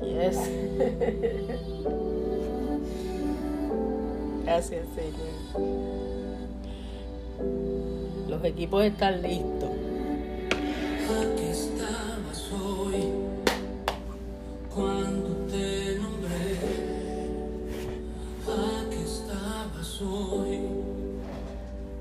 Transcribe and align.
Yes. 0.00 0.38
Gracias, 4.44 4.86
Señor. 4.94 5.34
Los 8.28 8.44
equipos 8.44 8.84
están 8.84 9.22
listos. 9.22 9.70
Aquí 11.08 11.44
estabas 11.50 12.52
hoy 12.52 13.04
cuando 14.74 15.28
te 15.50 15.98
nombré. 15.98 16.58
Aquí 18.46 19.00
estabas 19.04 20.00
hoy 20.02 20.60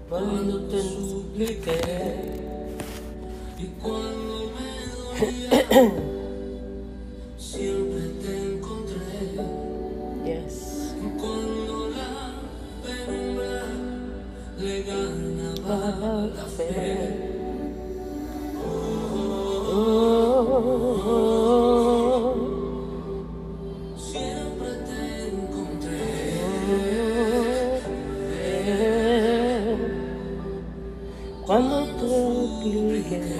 Cuando 0.09 0.59
te 0.67 0.81
supliqué. 0.81 1.81
y 3.59 3.65
cuando 3.81 4.51
me 4.55 4.69
dolía 5.19 5.91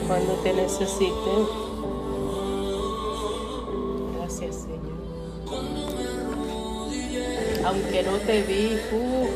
cuando 0.08 0.34
te 0.36 0.54
necesite. 0.54 1.32
Gracias, 4.18 4.56
Señor. 4.56 4.98
Aunque 7.66 8.04
no 8.04 8.14
te 8.20 8.44
vi, 8.44 8.80
uh, 8.94 9.28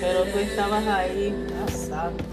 pero 0.00 0.24
tú 0.24 0.38
estabas 0.38 0.86
ahí, 0.86 1.34
ah, 1.56 1.70
santo. 1.70 2.24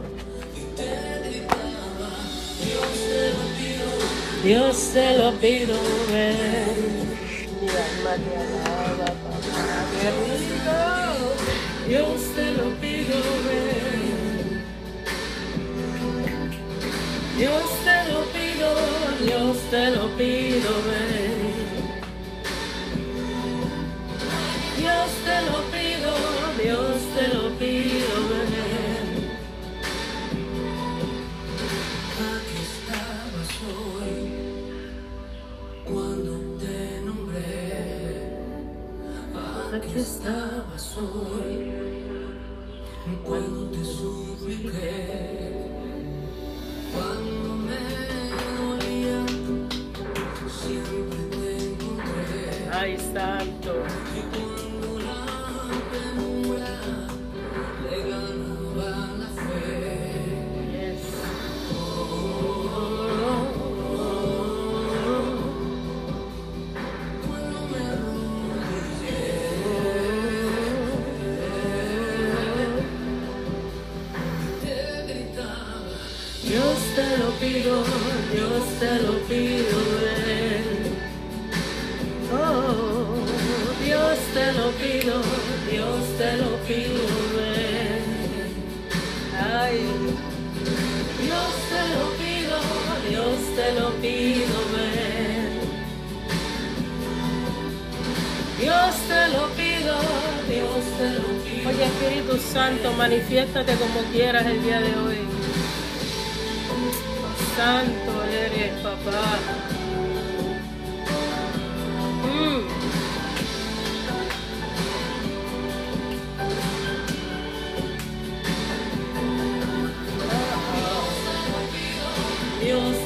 Dios 4.43 4.91
te 4.93 5.17
lo 5.17 5.31
pido, 5.39 5.75
ven. 6.11 7.15
Mi 7.61 7.69
alma 7.69 8.15
te 8.15 8.37
alaba, 8.37 9.05
papá. 9.05 9.33
Qué 10.02 10.09
rico. 10.11 10.75
Dios 11.87 12.21
te 12.35 12.52
lo 12.52 12.65
pido, 12.80 13.15
ven. 13.45 13.95
Dios 17.37 17.74
te 19.69 19.91
lo 19.91 20.08
pido, 20.17 20.69
ven. 20.88 21.55
Dios 24.77 25.09
te 25.25 25.38
lo 25.49 25.58
pido, 25.73 26.11
Dios 26.61 26.97
te 27.16 27.25
lo 27.33 27.44
pido, 27.58 28.13
ven. 28.30 29.08
Aquí 32.33 32.58
estabas 32.69 33.52
hoy 33.73 34.16
cuando 35.86 36.31
te 36.59 36.77
nombré. 37.05 38.38
Aquí 39.75 39.99
estabas 39.99 40.97
hoy 40.97 41.53
cuando 43.23 43.59
te 43.71 43.83
supliqué. 43.83 45.05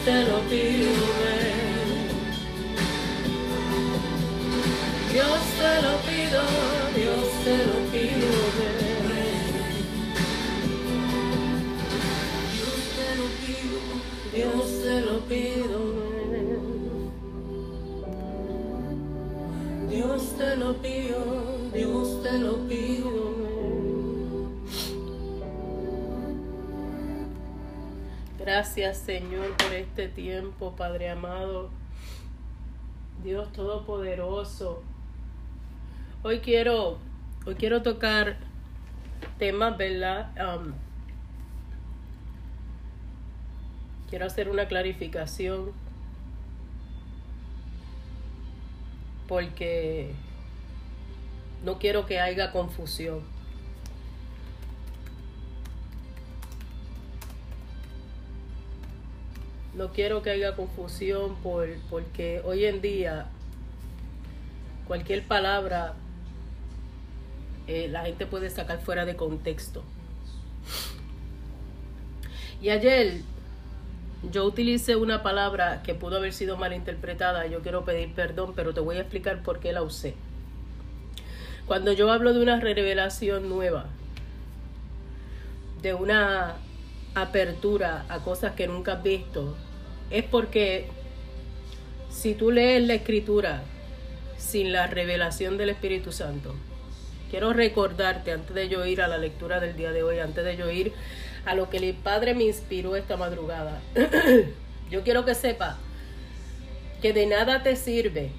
Te 0.10 0.26
lo. 0.26 0.40
Dios 5.14 5.42
te 5.60 5.74
lo 5.86 5.94
pido, 6.08 6.42
Dios 6.96 7.28
te 7.44 7.58
lo 7.70 7.78
pido. 7.92 8.32
Dios 12.56 12.82
te 12.96 13.08
lo 13.20 13.26
pido. 13.42 13.80
Dios 14.34 14.68
te 14.84 14.96
lo 15.02 15.16
pido. 15.30 16.00
Dios 19.90 20.24
te 20.38 20.56
lo 20.56 20.74
pido, 20.82 21.20
Dios 21.74 22.24
te 22.24 22.38
lo 22.38 22.58
pido, 22.68 22.99
Gracias 28.52 28.98
Señor 28.98 29.56
por 29.58 29.72
este 29.74 30.08
tiempo, 30.08 30.76
Padre 30.76 31.12
amado. 31.12 31.70
Dios 33.24 33.54
Todopoderoso. 33.54 34.82
Hoy 36.24 36.40
quiero, 36.40 36.98
hoy 37.46 37.54
quiero 37.54 37.84
tocar 37.84 38.38
temas, 39.38 39.78
¿verdad? 39.78 40.32
Um, 40.36 40.74
quiero 44.10 44.26
hacer 44.26 44.50
una 44.50 44.68
clarificación 44.68 45.72
porque 49.28 50.12
no 51.64 51.78
quiero 51.78 52.08
que 52.08 52.20
haya 52.20 52.52
confusión. 52.52 53.22
No 59.74 59.90
quiero 59.90 60.22
que 60.22 60.32
haya 60.32 60.56
confusión 60.56 61.36
por, 61.38 61.70
porque 61.90 62.42
hoy 62.44 62.66
en 62.66 62.82
día 62.82 63.28
cualquier 64.88 65.24
palabra 65.24 65.94
eh, 67.68 67.88
la 67.88 68.04
gente 68.06 68.26
puede 68.26 68.50
sacar 68.50 68.82
fuera 68.82 69.06
de 69.06 69.16
contexto. 69.16 69.84
Y 72.62 72.70
ayer 72.70 73.22
yo 74.32 74.46
utilicé 74.46 74.96
una 74.96 75.24
palabra 75.24 75.82
que 75.84 75.94
pudo 75.94 76.18
haber 76.18 76.34
sido 76.34 76.58
malinterpretada. 76.58 77.46
Yo 77.46 77.62
quiero 77.62 77.86
pedir 77.86 78.14
perdón, 78.14 78.54
pero 78.56 78.74
te 78.74 78.80
voy 78.80 78.98
a 78.98 79.02
explicar 79.02 79.44
por 79.44 79.60
qué 79.60 79.72
la 79.72 79.84
usé. 79.84 80.16
Cuando 81.68 81.94
yo 81.94 82.12
hablo 82.12 82.34
de 82.34 82.42
una 82.42 82.60
revelación 82.60 83.48
nueva, 83.48 83.86
de 85.84 85.94
una 85.94 86.56
apertura 87.16 88.06
a 88.10 88.20
cosas 88.20 88.54
que 88.54 88.68
nunca 88.68 88.94
has 88.94 89.04
visto, 89.04 89.56
es 90.10 90.24
porque 90.24 90.88
si 92.10 92.34
tú 92.34 92.52
lees 92.52 92.84
la 92.84 92.96
escritura 92.96 93.64
sin 94.38 94.72
la 94.72 94.88
revelación 94.88 95.58
del 95.58 95.70
Espíritu 95.70 96.12
Santo, 96.12 96.56
quiero 97.30 97.54
recordarte 97.54 98.32
antes 98.32 98.56
de 98.56 98.70
yo 98.70 98.86
ir 98.86 99.02
a 99.02 99.08
la 99.08 99.18
lectura 99.18 99.60
del 99.60 99.76
día 99.76 99.92
de 99.92 100.04
hoy, 100.04 100.20
antes 100.20 100.44
de 100.44 100.58
yo 100.58 100.70
ir 100.70 100.94
a 101.46 101.56
lo 101.56 101.70
que 101.70 101.78
el 101.78 101.94
Padre 101.94 102.34
me 102.34 102.44
inspiró 102.44 102.96
esta 102.96 103.18
madrugada, 103.18 103.82
yo 104.90 105.04
quiero 105.04 105.26
que 105.26 105.36
sepa 105.36 105.78
que 107.02 107.14
de 107.14 107.26
nada 107.28 107.64
te 107.64 107.76
sirve 107.76 108.32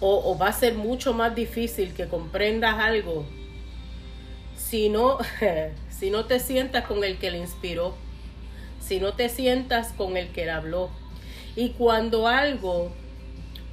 o, 0.00 0.32
o 0.32 0.38
va 0.38 0.48
a 0.48 0.52
ser 0.52 0.74
mucho 0.74 1.14
más 1.14 1.34
difícil 1.34 1.94
que 1.94 2.08
comprendas 2.08 2.78
algo 2.78 3.24
si 4.74 4.88
no, 4.88 5.18
si 5.98 6.10
no 6.10 6.24
te 6.24 6.40
sientas 6.40 6.84
con 6.84 7.04
el 7.04 7.18
que 7.18 7.30
le 7.30 7.38
inspiró, 7.38 7.94
si 8.80 9.00
no 9.00 9.14
te 9.14 9.28
sientas 9.28 9.92
con 9.92 10.16
el 10.16 10.28
que 10.28 10.44
le 10.44 10.50
habló. 10.50 10.90
Y 11.56 11.70
cuando 11.70 12.28
algo 12.28 12.90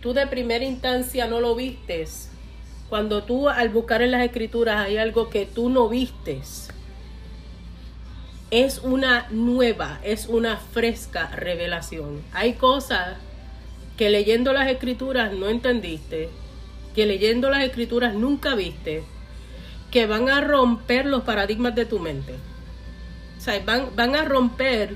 tú 0.01 0.13
de 0.13 0.27
primera 0.27 0.65
instancia 0.65 1.27
no 1.27 1.39
lo 1.39 1.55
vistes, 1.55 2.29
cuando 2.89 3.23
tú 3.23 3.49
al 3.49 3.69
buscar 3.69 4.01
en 4.01 4.11
las 4.11 4.23
escrituras 4.23 4.85
hay 4.85 4.97
algo 4.97 5.29
que 5.29 5.45
tú 5.45 5.69
no 5.69 5.89
vistes, 5.89 6.69
es 8.51 8.79
una 8.79 9.27
nueva, 9.29 9.99
es 10.03 10.27
una 10.27 10.57
fresca 10.57 11.27
revelación. 11.27 12.21
Hay 12.33 12.53
cosas 12.53 13.17
que 13.97 14.09
leyendo 14.09 14.51
las 14.51 14.69
escrituras 14.69 15.31
no 15.33 15.47
entendiste, 15.47 16.29
que 16.93 17.05
leyendo 17.05 17.49
las 17.49 17.63
escrituras 17.63 18.13
nunca 18.13 18.55
viste, 18.55 19.03
que 19.91 20.07
van 20.07 20.29
a 20.29 20.41
romper 20.41 21.05
los 21.05 21.23
paradigmas 21.23 21.75
de 21.75 21.85
tu 21.85 21.99
mente. 21.99 22.33
O 23.37 23.41
sea, 23.41 23.61
van, 23.65 23.89
van 23.95 24.15
a 24.15 24.23
romper 24.23 24.95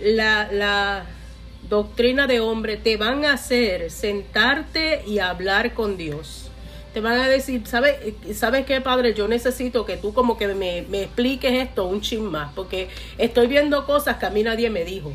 la, 0.00 0.48
la 0.50 1.06
doctrina 1.68 2.26
de 2.26 2.40
hombre, 2.40 2.76
te 2.76 2.96
van 2.96 3.24
a 3.24 3.34
hacer 3.34 3.90
sentarte 3.90 5.04
y 5.06 5.20
hablar 5.20 5.74
con 5.74 5.96
Dios. 5.96 6.50
Te 6.92 7.00
van 7.00 7.18
a 7.18 7.28
decir, 7.28 7.62
¿sabes 7.66 7.96
¿sabe 8.34 8.64
qué, 8.64 8.80
Padre? 8.80 9.14
Yo 9.14 9.26
necesito 9.26 9.86
que 9.86 9.96
tú 9.96 10.12
como 10.12 10.36
que 10.36 10.48
me, 10.48 10.82
me 10.90 11.04
expliques 11.04 11.52
esto 11.52 11.86
un 11.86 12.02
chin 12.02 12.26
más, 12.26 12.52
porque 12.54 12.88
estoy 13.16 13.46
viendo 13.46 13.86
cosas 13.86 14.18
que 14.18 14.26
a 14.26 14.30
mí 14.30 14.42
nadie 14.42 14.68
me 14.68 14.84
dijo. 14.84 15.12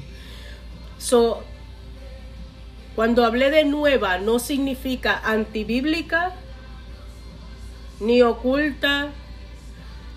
So, 0.98 1.44
cuando 2.96 3.24
hablé 3.24 3.52
de 3.52 3.64
nueva, 3.64 4.18
no 4.18 4.40
significa 4.40 5.22
antibíblica, 5.24 6.34
ni 8.00 8.22
oculta, 8.22 9.12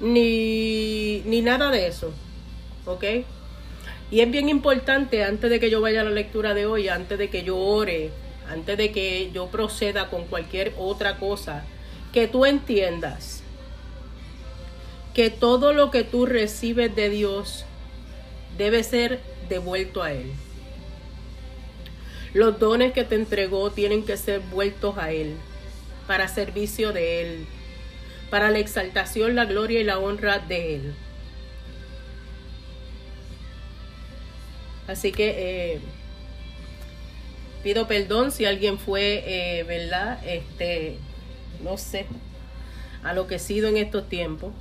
ni, 0.00 1.21
ni 1.27 1.41
nada 1.43 1.71
de 1.71 1.87
eso. 1.87 2.12
¿Ok? 2.87 3.05
Y 4.11 4.21
es 4.21 4.31
bien 4.31 4.49
importante, 4.49 5.23
antes 5.23 5.50
de 5.50 5.61
que 5.61 5.71
yo 5.71 5.81
vaya 5.81 6.00
a 6.00 6.05
la 6.05 6.11
lectura 6.11 6.55
de 6.55 6.67
hoy, 6.67 6.88
antes 6.88 7.19
de 7.19 7.31
que 7.31 7.44
yo 7.44 7.56
ore, 7.56 8.11
antes 8.49 8.77
de 8.77 8.91
que 8.91 9.31
yo 9.32 9.47
proceda 9.47 10.09
con 10.09 10.25
cualquier 10.25 10.75
otra 10.77 11.19
cosa, 11.19 11.65
que 12.12 12.27
tú 12.27 12.44
entiendas 12.44 13.44
que 15.15 15.31
todo 15.31 15.73
lo 15.73 15.91
que 15.91 16.05
tú 16.05 16.27
recibes 16.27 16.94
de 16.94 17.11
Dios 17.11 17.65
debe 18.56 18.82
ser 18.85 19.21
devuelto 19.49 20.03
a 20.03 20.12
Él. 20.12 20.32
Los 22.32 22.59
dones 22.59 22.93
que 22.93 23.05
te 23.05 23.17
entregó 23.17 23.71
tienen 23.71 24.05
que 24.05 24.17
ser 24.17 24.41
vueltos 24.41 24.99
a 24.99 25.12
Él, 25.12 25.37
para 26.06 26.29
servicio 26.29 26.93
de 26.93 27.23
Él, 27.23 27.47
para 28.31 28.50
la 28.50 28.59
exaltación, 28.59 29.35
la 29.35 29.44
gloria 29.44 29.81
y 29.81 29.85
la 29.85 29.99
honra 29.99 30.38
de 30.38 30.77
Él. 30.77 30.94
Así 34.87 35.12
que 35.12 35.75
eh, 35.75 35.81
pido 37.62 37.87
perdón 37.87 38.32
si 38.32 38.44
alguien 38.44 38.79
fue, 38.79 39.23
eh, 39.27 39.62
¿verdad? 39.65 40.19
Este, 40.27 40.97
no 41.62 41.77
sé, 41.77 42.06
enloquecido 43.09 43.69
en 43.69 43.77
estos 43.77 44.09
tiempos. 44.09 44.53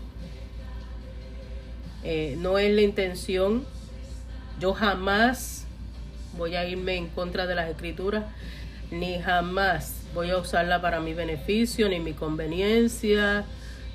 Eh, 2.03 2.35
no 2.37 2.57
es 2.59 2.73
la 2.73 2.81
intención. 2.81 3.65
Yo 4.59 4.73
jamás 4.73 5.65
voy 6.37 6.55
a 6.55 6.65
irme 6.67 6.95
en 6.95 7.07
contra 7.07 7.47
de 7.47 7.55
las 7.55 7.69
escrituras, 7.69 8.25
ni 8.91 9.19
jamás 9.19 10.03
voy 10.13 10.29
a 10.31 10.37
usarla 10.37 10.81
para 10.81 10.99
mi 10.99 11.13
beneficio, 11.13 11.89
ni 11.89 11.99
mi 11.99 12.13
conveniencia, 12.13 13.45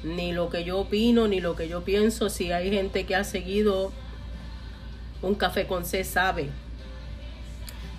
ni 0.05 0.33
lo 0.33 0.51
que 0.51 0.65
yo 0.65 0.79
opino, 0.79 1.27
ni 1.27 1.41
lo 1.41 1.57
que 1.57 1.69
yo 1.69 1.83
pienso. 1.83 2.31
Si 2.31 2.53
hay 2.53 2.71
gente 2.71 3.07
que 3.07 3.17
ha 3.17 3.25
seguido 3.25 3.93
un 5.23 5.35
café 5.35 5.67
con 5.67 5.85
C 5.85 6.05
sabe 6.05 6.51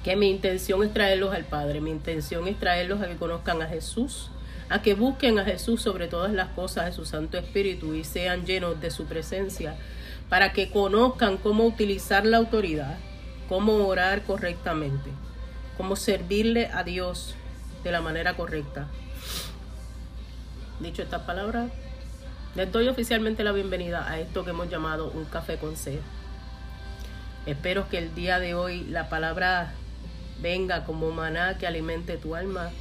que 0.03 0.15
mi 0.15 0.29
intención 0.29 0.83
es 0.83 0.93
traerlos 0.93 1.33
al 1.33 1.45
Padre, 1.45 1.81
mi 1.81 1.89
intención 1.89 2.47
es 2.47 2.59
traerlos 2.59 3.01
a 3.01 3.07
que 3.07 3.15
conozcan 3.15 3.63
a 3.63 3.67
Jesús, 3.67 4.29
a 4.69 4.83
que 4.83 4.93
busquen 4.93 5.39
a 5.39 5.45
Jesús 5.45 5.81
sobre 5.81 6.07
todas 6.07 6.31
las 6.31 6.49
cosas 6.49 6.85
de 6.85 6.91
su 6.91 7.05
Santo 7.05 7.39
Espíritu 7.39 7.95
y 7.95 8.03
sean 8.03 8.45
llenos 8.45 8.79
de 8.79 8.91
su 8.91 9.05
presencia, 9.05 9.75
para 10.29 10.53
que 10.53 10.69
conozcan 10.69 11.37
cómo 11.37 11.65
utilizar 11.65 12.23
la 12.23 12.37
autoridad, 12.37 12.97
cómo 13.49 13.87
orar 13.87 14.21
correctamente, 14.23 15.09
cómo 15.75 15.95
servirle 15.95 16.67
a 16.67 16.83
Dios 16.83 17.33
de 17.83 17.91
la 17.91 18.01
manera 18.01 18.35
correcta. 18.35 18.87
Dicho 20.79 21.01
esta 21.01 21.25
palabra, 21.25 21.69
les 22.55 22.71
doy 22.71 22.87
oficialmente 22.87 23.43
la 23.43 23.51
bienvenida 23.51 24.09
a 24.09 24.19
esto 24.19 24.45
que 24.45 24.51
hemos 24.51 24.69
llamado 24.69 25.11
un 25.13 25.25
café 25.25 25.57
con 25.57 25.75
C. 25.75 25.99
Espero 27.45 27.89
que 27.89 27.97
el 27.97 28.15
día 28.15 28.39
de 28.39 28.53
hoy 28.53 28.85
la 28.85 29.09
palabra 29.09 29.73
venga 30.41 30.85
como 30.85 31.11
maná 31.11 31.57
que 31.57 31.67
alimente 31.67 32.15
tu 32.15 32.33
alma, 32.33 32.71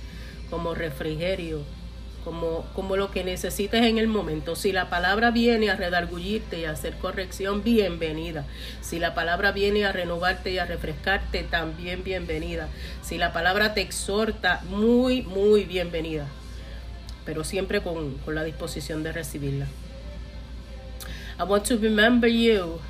como 0.49 0.75
refrigerio, 0.75 1.63
como, 2.23 2.65
como 2.73 2.97
lo 2.97 3.11
que 3.11 3.25
necesites 3.25 3.83
en 3.83 3.99
el 3.99 4.07
momento. 4.07 4.55
Si 4.55 4.71
la 4.71 4.89
palabra 4.89 5.33
viene 5.33 5.71
a 5.71 5.77
redargullirte 5.77 6.61
y 6.61 6.65
a 6.67 6.71
hacer 6.71 6.95
corrección, 6.95 7.65
bienvenida. 7.65 8.47
Si 8.81 9.01
la 9.01 9.13
palabra 9.15 9.51
viene 9.51 9.85
a 9.85 9.93
renovarte 9.93 10.53
y 10.53 10.59
a 10.59 10.67
refrescarte, 10.67 11.43
también 11.43 12.05
bienvenida. 12.05 12.69
Si 13.03 13.19
la 13.19 13.33
palabra 13.33 13.75
te 13.75 13.81
exhorta, 13.81 14.63
muy, 14.69 15.23
muy 15.23 15.65
bienvenida. 15.65 16.29
Pero 17.25 17.43
siempre 17.45 17.81
con, 17.81 18.19
con 18.19 18.35
la 18.35 18.45
disposición 18.45 19.03
de 19.03 19.13
recibirla. 19.13 19.67
I 21.39 21.45
want 21.45 21.65
to 21.67 21.77
remember 21.77 22.29
you 22.29 22.81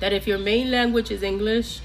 that 0.00 0.12
if 0.12 0.26
your 0.26 0.38
main 0.38 0.70
language 0.70 1.12
is 1.12 1.22
English, 1.22 1.80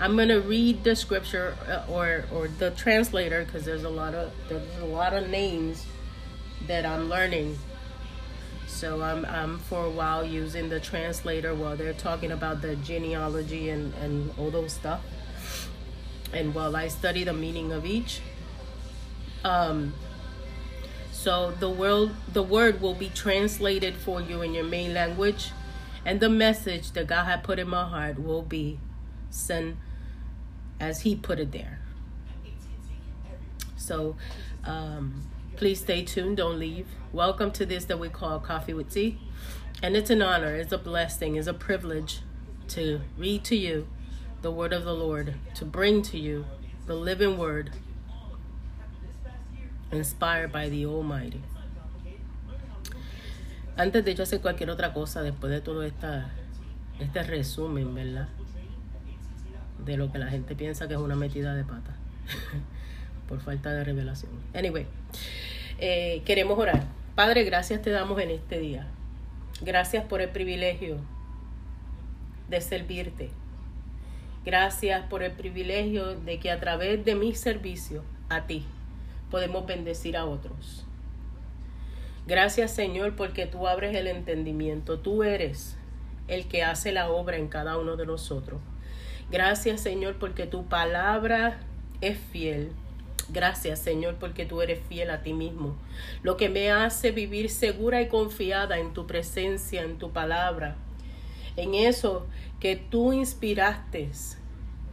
I'm 0.00 0.16
gonna 0.16 0.40
read 0.40 0.84
the 0.84 0.96
scripture 0.96 1.54
uh, 1.68 1.84
or 1.86 2.24
or 2.32 2.48
the 2.48 2.70
translator 2.70 3.44
because 3.44 3.66
there's 3.66 3.84
a 3.84 3.90
lot 3.90 4.14
of 4.14 4.32
there's 4.48 4.62
a 4.80 4.86
lot 4.86 5.12
of 5.12 5.28
names 5.28 5.84
that 6.66 6.86
I'm 6.86 7.10
learning. 7.10 7.58
So 8.66 9.02
I'm 9.02 9.26
I'm 9.26 9.58
for 9.58 9.84
a 9.84 9.90
while 9.90 10.24
using 10.24 10.70
the 10.70 10.80
translator 10.80 11.54
while 11.54 11.76
they're 11.76 11.92
talking 11.92 12.32
about 12.32 12.62
the 12.62 12.76
genealogy 12.76 13.68
and 13.68 13.92
and 14.00 14.32
all 14.38 14.50
those 14.50 14.72
stuff. 14.72 15.02
And 16.32 16.54
while 16.54 16.74
I 16.74 16.88
study 16.88 17.24
the 17.24 17.34
meaning 17.34 17.70
of 17.70 17.84
each, 17.84 18.22
um, 19.44 19.94
so 21.12 21.50
the 21.52 21.70
world 21.70 22.14
the 22.32 22.42
word 22.42 22.80
will 22.80 22.94
be 22.94 23.08
translated 23.08 23.94
for 23.94 24.20
you 24.20 24.42
in 24.42 24.54
your 24.54 24.64
main 24.64 24.94
language 24.94 25.52
and 26.04 26.20
the 26.20 26.28
message 26.28 26.92
that 26.92 27.06
God 27.06 27.24
had 27.24 27.44
put 27.44 27.58
in 27.58 27.68
my 27.68 27.84
heart 27.84 28.22
will 28.22 28.42
be 28.42 28.78
sent 29.28 29.76
as 30.78 31.02
He 31.02 31.14
put 31.14 31.38
it 31.38 31.52
there. 31.52 31.80
So 33.76 34.16
um, 34.64 35.26
please 35.56 35.80
stay 35.80 36.02
tuned, 36.04 36.38
don't 36.38 36.58
leave. 36.58 36.86
Welcome 37.12 37.50
to 37.52 37.66
this 37.66 37.84
that 37.86 37.98
we 37.98 38.08
call 38.08 38.40
Coffee 38.40 38.72
with 38.72 38.92
Tea. 38.92 39.18
And 39.82 39.96
it's 39.96 40.10
an 40.10 40.22
honor, 40.22 40.54
it's 40.54 40.72
a 40.72 40.78
blessing, 40.78 41.36
it's 41.36 41.46
a 41.46 41.54
privilege 41.54 42.20
to 42.68 43.02
read 43.18 43.44
to 43.44 43.56
you 43.56 43.88
the 44.42 44.50
word 44.50 44.72
of 44.72 44.84
the 44.84 44.94
Lord, 44.94 45.34
to 45.54 45.64
bring 45.64 46.02
to 46.02 46.18
you 46.18 46.46
the 46.86 46.94
living 46.94 47.36
word 47.36 47.72
inspired 49.92 50.52
by 50.52 50.68
the 50.68 50.84
Almighty. 50.84 51.40
Antes 53.76 54.04
de 54.04 54.14
yo 54.14 54.22
hacer 54.24 54.40
cualquier 54.40 54.70
otra 54.70 54.92
cosa, 54.92 55.22
después 55.22 55.50
de 55.50 55.60
todo 55.60 55.82
esta, 55.82 56.30
este 56.98 57.22
resumen, 57.22 57.94
¿verdad? 57.94 58.28
De 59.84 59.96
lo 59.96 60.12
que 60.12 60.18
la 60.18 60.28
gente 60.28 60.54
piensa 60.54 60.86
que 60.86 60.94
es 60.94 61.00
una 61.00 61.16
metida 61.16 61.54
de 61.54 61.64
pata. 61.64 61.96
Por 63.28 63.40
falta 63.40 63.72
de 63.72 63.84
revelación. 63.84 64.32
Anyway, 64.54 64.86
eh, 65.78 66.22
queremos 66.24 66.58
orar. 66.58 66.84
Padre, 67.14 67.44
gracias 67.44 67.80
te 67.80 67.90
damos 67.90 68.20
en 68.20 68.30
este 68.30 68.58
día. 68.58 68.86
Gracias 69.62 70.04
por 70.04 70.20
el 70.22 70.30
privilegio 70.30 70.96
de 72.48 72.60
servirte. 72.60 73.30
Gracias 74.44 75.04
por 75.06 75.22
el 75.22 75.32
privilegio 75.32 76.18
de 76.18 76.40
que 76.40 76.50
a 76.50 76.58
través 76.58 77.04
de 77.04 77.14
mi 77.14 77.34
servicio 77.34 78.02
a 78.30 78.46
ti 78.46 78.64
podemos 79.30 79.66
bendecir 79.66 80.16
a 80.16 80.24
otros. 80.24 80.84
Gracias 82.26 82.70
Señor 82.72 83.16
porque 83.16 83.46
tú 83.46 83.66
abres 83.66 83.96
el 83.96 84.06
entendimiento. 84.06 84.98
Tú 84.98 85.22
eres 85.22 85.76
el 86.28 86.46
que 86.46 86.62
hace 86.62 86.92
la 86.92 87.10
obra 87.10 87.36
en 87.36 87.48
cada 87.48 87.78
uno 87.78 87.96
de 87.96 88.06
nosotros. 88.06 88.60
Gracias 89.30 89.80
Señor 89.80 90.16
porque 90.18 90.46
tu 90.46 90.66
palabra 90.66 91.60
es 92.00 92.18
fiel. 92.18 92.72
Gracias 93.30 93.78
Señor 93.78 94.16
porque 94.16 94.44
tú 94.44 94.60
eres 94.60 94.80
fiel 94.88 95.10
a 95.10 95.22
ti 95.22 95.32
mismo. 95.32 95.76
Lo 96.22 96.36
que 96.36 96.48
me 96.48 96.70
hace 96.70 97.10
vivir 97.10 97.50
segura 97.50 98.02
y 98.02 98.08
confiada 98.08 98.78
en 98.78 98.92
tu 98.92 99.06
presencia, 99.06 99.82
en 99.82 99.98
tu 99.98 100.12
palabra. 100.12 100.76
En 101.56 101.74
eso 101.74 102.26
que 102.60 102.76
tú 102.76 103.12
inspiraste. 103.12 104.10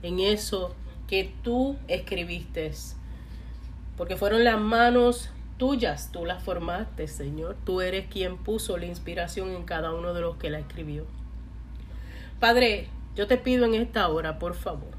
En 0.02 0.20
eso 0.20 0.76
que 1.08 1.32
tú 1.44 1.78
escribiste 1.88 2.72
Porque 3.98 4.16
fueron 4.16 4.44
las 4.44 4.60
manos 4.60 5.32
tuyas, 5.58 6.12
tú 6.12 6.26
las 6.26 6.44
formaste, 6.44 7.08
Señor. 7.08 7.58
Tú 7.66 7.82
eres 7.82 8.08
quien 8.08 8.38
puso 8.38 8.78
la 8.78 8.86
inspiración 8.86 9.50
en 9.50 9.64
cada 9.64 9.94
uno 9.94 10.14
de 10.14 10.22
los 10.22 10.38
que 10.38 10.50
la 10.50 10.60
escribió. 10.60 11.06
Padre, 12.40 12.88
yo 13.16 13.26
te 13.26 13.38
pido 13.38 13.66
en 13.66 13.74
esta 13.74 14.08
hora, 14.08 14.38
por 14.38 14.54
favor, 14.54 14.92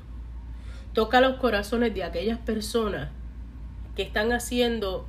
toca 0.92 1.20
los 1.20 1.36
corazones 1.36 1.94
de 1.94 2.02
aquellas 2.02 2.38
personas 2.40 3.10
que 3.94 4.02
están 4.02 4.32
haciendo 4.32 5.06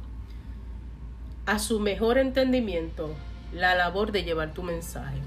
a 1.48 1.58
su 1.58 1.80
mejor 1.80 2.20
entendimiento 2.20 3.16
la 3.52 3.74
labor 3.74 4.12
de 4.12 4.24
llevar 4.24 4.54
tu 4.54 4.62
mensaje. 4.62 5.18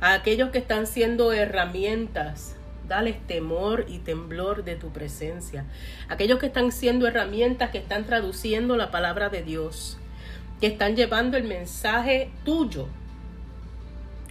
A 0.00 0.14
aquellos 0.14 0.48
que 0.48 0.58
están 0.58 0.86
siendo 0.86 1.32
herramientas, 1.32 2.56
dales 2.88 3.24
temor 3.26 3.84
y 3.88 3.98
temblor 3.98 4.64
de 4.64 4.76
tu 4.76 4.90
presencia. 4.90 5.64
Aquellos 6.08 6.38
que 6.38 6.46
están 6.46 6.72
siendo 6.72 7.06
herramientas, 7.06 7.70
que 7.70 7.78
están 7.78 8.04
traduciendo 8.04 8.76
la 8.76 8.90
palabra 8.90 9.28
de 9.28 9.42
Dios, 9.42 9.98
que 10.60 10.66
están 10.66 10.96
llevando 10.96 11.36
el 11.36 11.44
mensaje 11.44 12.30
tuyo. 12.44 12.88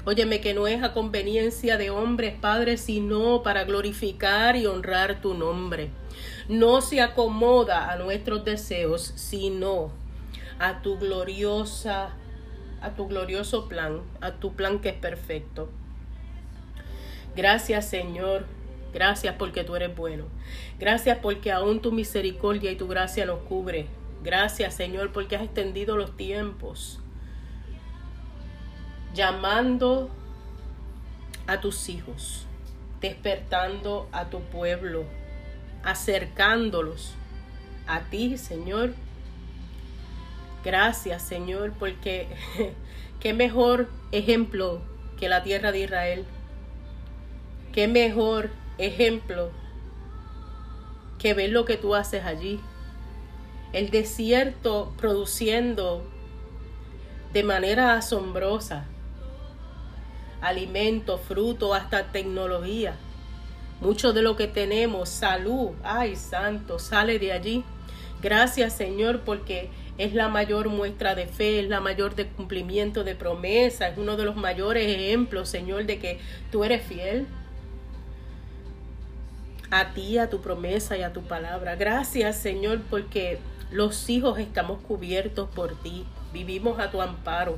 Óyeme 0.05 0.41
que 0.41 0.53
no 0.53 0.67
es 0.67 0.83
a 0.83 0.93
conveniencia 0.93 1.77
de 1.77 1.89
hombres, 1.89 2.33
padres, 2.39 2.81
sino 2.81 3.43
para 3.43 3.65
glorificar 3.65 4.55
y 4.55 4.65
honrar 4.65 5.21
tu 5.21 5.33
nombre. 5.33 5.89
No 6.49 6.81
se 6.81 7.01
acomoda 7.01 7.91
a 7.91 7.97
nuestros 7.97 8.43
deseos, 8.43 9.13
sino 9.15 9.91
a 10.59 10.81
tu 10.81 10.97
gloriosa 10.97 12.15
a 12.81 12.91
tu 12.91 13.07
glorioso 13.07 13.67
plan, 13.67 14.01
a 14.21 14.33
tu 14.33 14.53
plan 14.53 14.79
que 14.79 14.89
es 14.89 14.95
perfecto. 14.95 15.69
Gracias 17.37 17.87
Señor, 17.87 18.45
gracias 18.93 19.35
porque 19.35 19.63
tú 19.63 19.77
eres 19.77 19.95
bueno. 19.95 20.25
Gracias 20.79 21.19
porque 21.19 21.53
aún 21.53 21.81
tu 21.81 21.93
misericordia 21.93 22.71
y 22.71 22.75
tu 22.75 22.87
gracia 22.87 23.25
nos 23.25 23.39
cubre. 23.39 23.87
Gracias 24.23 24.73
Señor 24.73 25.13
porque 25.13 25.37
has 25.37 25.43
extendido 25.43 25.95
los 25.95 26.17
tiempos, 26.17 26.99
llamando 29.13 30.09
a 31.45 31.61
tus 31.61 31.87
hijos, 31.87 32.45
despertando 32.99 34.09
a 34.11 34.25
tu 34.25 34.41
pueblo, 34.41 35.05
acercándolos 35.83 37.13
a 37.87 38.01
ti 38.09 38.37
Señor 38.37 38.93
Gracias, 40.67 41.21
Señor, 41.21 41.71
porque 41.79 42.27
qué 43.21 43.33
mejor 43.33 43.87
ejemplo 44.11 44.81
que 45.17 45.29
la 45.29 45.41
tierra 45.41 45.71
de 45.71 45.79
Israel. 45.79 46.25
Qué 47.77 47.87
mejor 47.87 48.49
ejemplo 48.79 49.51
que 51.19 51.35
ver 51.35 51.51
lo 51.51 51.63
que 51.63 51.77
tú 51.77 51.93
haces 51.93 52.25
allí. 52.25 52.59
El 53.71 53.91
desierto 53.91 54.95
produciendo 54.97 56.03
de 57.33 57.43
manera 57.43 57.93
asombrosa 57.93 58.87
alimento, 60.41 61.19
fruto, 61.19 61.75
hasta 61.75 62.11
tecnología. 62.11 62.95
Mucho 63.79 64.11
de 64.11 64.23
lo 64.23 64.35
que 64.35 64.47
tenemos, 64.47 65.09
salud, 65.09 65.73
ay 65.83 66.15
santo, 66.15 66.79
sale 66.79 67.19
de 67.19 67.31
allí. 67.31 67.63
Gracias 68.23 68.73
Señor 68.73 69.21
porque 69.21 69.69
es 69.99 70.15
la 70.15 70.29
mayor 70.29 70.69
muestra 70.69 71.13
de 71.13 71.27
fe, 71.27 71.59
es 71.59 71.69
la 71.69 71.79
mayor 71.79 72.15
de 72.15 72.25
cumplimiento 72.25 73.03
de 73.03 73.13
promesa, 73.13 73.87
es 73.87 73.99
uno 73.99 74.17
de 74.17 74.25
los 74.25 74.35
mayores 74.35 74.87
ejemplos, 74.91 75.47
Señor, 75.47 75.85
de 75.85 75.99
que 75.99 76.19
tú 76.51 76.63
eres 76.63 76.81
fiel 76.81 77.27
a 79.71 79.93
ti, 79.93 80.17
a 80.17 80.29
tu 80.29 80.41
promesa 80.41 80.97
y 80.97 81.03
a 81.03 81.13
tu 81.13 81.21
palabra. 81.23 81.75
Gracias, 81.75 82.37
Señor, 82.37 82.81
porque 82.89 83.39
los 83.71 84.09
hijos 84.09 84.39
estamos 84.39 84.79
cubiertos 84.81 85.49
por 85.49 85.75
ti, 85.81 86.05
vivimos 86.33 86.79
a 86.79 86.91
tu 86.91 87.01
amparo. 87.01 87.57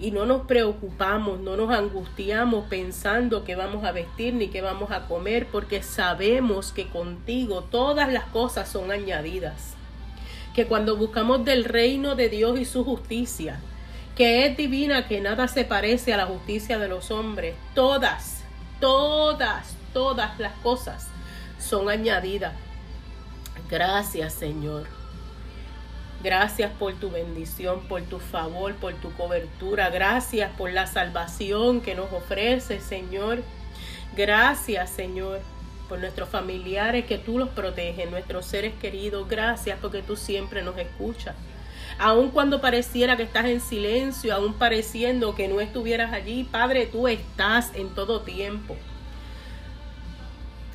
Y 0.00 0.10
no 0.10 0.26
nos 0.26 0.46
preocupamos, 0.46 1.40
no 1.40 1.56
nos 1.56 1.70
angustiamos 1.70 2.66
pensando 2.68 3.44
que 3.44 3.54
vamos 3.54 3.84
a 3.84 3.92
vestir 3.92 4.34
ni 4.34 4.48
que 4.48 4.60
vamos 4.60 4.90
a 4.90 5.06
comer, 5.06 5.46
porque 5.46 5.82
sabemos 5.82 6.72
que 6.72 6.88
contigo 6.88 7.62
todas 7.62 8.12
las 8.12 8.24
cosas 8.24 8.68
son 8.68 8.90
añadidas 8.90 9.74
que 10.54 10.66
cuando 10.66 10.96
buscamos 10.96 11.44
del 11.44 11.64
reino 11.64 12.14
de 12.14 12.28
Dios 12.28 12.58
y 12.58 12.64
su 12.64 12.84
justicia, 12.84 13.58
que 14.16 14.46
es 14.46 14.56
divina, 14.56 15.08
que 15.08 15.20
nada 15.20 15.48
se 15.48 15.64
parece 15.64 16.14
a 16.14 16.16
la 16.16 16.26
justicia 16.26 16.78
de 16.78 16.86
los 16.86 17.10
hombres, 17.10 17.56
todas, 17.74 18.44
todas, 18.80 19.74
todas 19.94 20.38
las 20.38 20.52
cosas 20.56 21.08
son 21.58 21.88
añadidas. 21.88 22.52
Gracias 23.70 24.34
Señor. 24.34 24.86
Gracias 26.22 26.70
por 26.78 26.94
tu 26.94 27.10
bendición, 27.10 27.80
por 27.88 28.02
tu 28.02 28.18
favor, 28.18 28.74
por 28.74 28.94
tu 28.94 29.12
cobertura. 29.12 29.88
Gracias 29.88 30.50
por 30.56 30.70
la 30.72 30.86
salvación 30.86 31.80
que 31.80 31.94
nos 31.94 32.12
ofrece, 32.12 32.80
Señor. 32.80 33.42
Gracias, 34.16 34.90
Señor 34.90 35.40
por 35.88 35.98
nuestros 35.98 36.28
familiares, 36.28 37.04
que 37.04 37.18
tú 37.18 37.38
los 37.38 37.50
proteges, 37.50 38.10
nuestros 38.10 38.46
seres 38.46 38.72
queridos. 38.80 39.28
Gracias 39.28 39.78
porque 39.80 40.02
tú 40.02 40.16
siempre 40.16 40.62
nos 40.62 40.76
escuchas. 40.78 41.34
Aun 41.98 42.30
cuando 42.30 42.60
pareciera 42.60 43.16
que 43.16 43.22
estás 43.22 43.44
en 43.46 43.60
silencio, 43.60 44.34
aun 44.34 44.54
pareciendo 44.54 45.34
que 45.34 45.46
no 45.46 45.60
estuvieras 45.60 46.12
allí, 46.12 46.44
Padre, 46.44 46.86
tú 46.86 47.06
estás 47.06 47.70
en 47.74 47.90
todo 47.90 48.22
tiempo. 48.22 48.76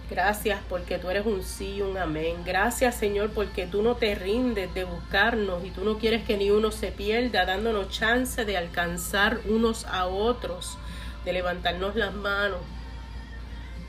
Gracias 0.09 0.59
porque 0.67 0.97
tú 0.97 1.11
eres 1.11 1.27
un 1.27 1.43
sí 1.43 1.75
y 1.75 1.81
un 1.81 1.95
amén. 1.95 2.37
Gracias 2.43 2.95
Señor 2.95 3.29
porque 3.29 3.67
tú 3.67 3.83
no 3.83 3.95
te 3.95 4.15
rindes 4.15 4.73
de 4.73 4.83
buscarnos 4.83 5.63
y 5.63 5.69
tú 5.69 5.83
no 5.83 5.99
quieres 5.99 6.23
que 6.23 6.35
ni 6.35 6.49
uno 6.49 6.71
se 6.71 6.91
pierda, 6.91 7.45
dándonos 7.45 7.89
chance 7.89 8.43
de 8.43 8.57
alcanzar 8.57 9.39
unos 9.45 9.85
a 9.85 10.07
otros, 10.07 10.79
de 11.25 11.33
levantarnos 11.33 11.95
las 11.95 12.13
manos, 12.13 12.61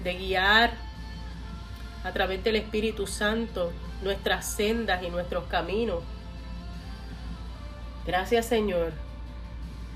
de 0.04 0.14
guiar 0.14 0.72
a 2.04 2.12
través 2.12 2.44
del 2.44 2.56
Espíritu 2.56 3.06
Santo 3.06 3.72
nuestras 4.02 4.44
sendas 4.44 5.02
y 5.02 5.08
nuestros 5.08 5.44
caminos. 5.44 6.02
Gracias 8.06 8.44
Señor, 8.44 8.92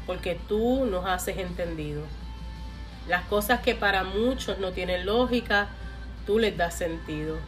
porque 0.07 0.40
tú 0.49 0.87
nos 0.87 1.04
haces 1.04 1.37
entendido. 1.37 2.02
Las 3.09 3.25
cosas 3.26 3.61
que 3.61 3.75
para 3.75 4.04
muchos 4.04 4.59
no 4.59 4.73
tienen 4.73 5.04
lógica, 5.04 5.69
tú 6.26 6.38
les 6.38 6.57
das 6.57 6.75
sentido. 6.76 7.38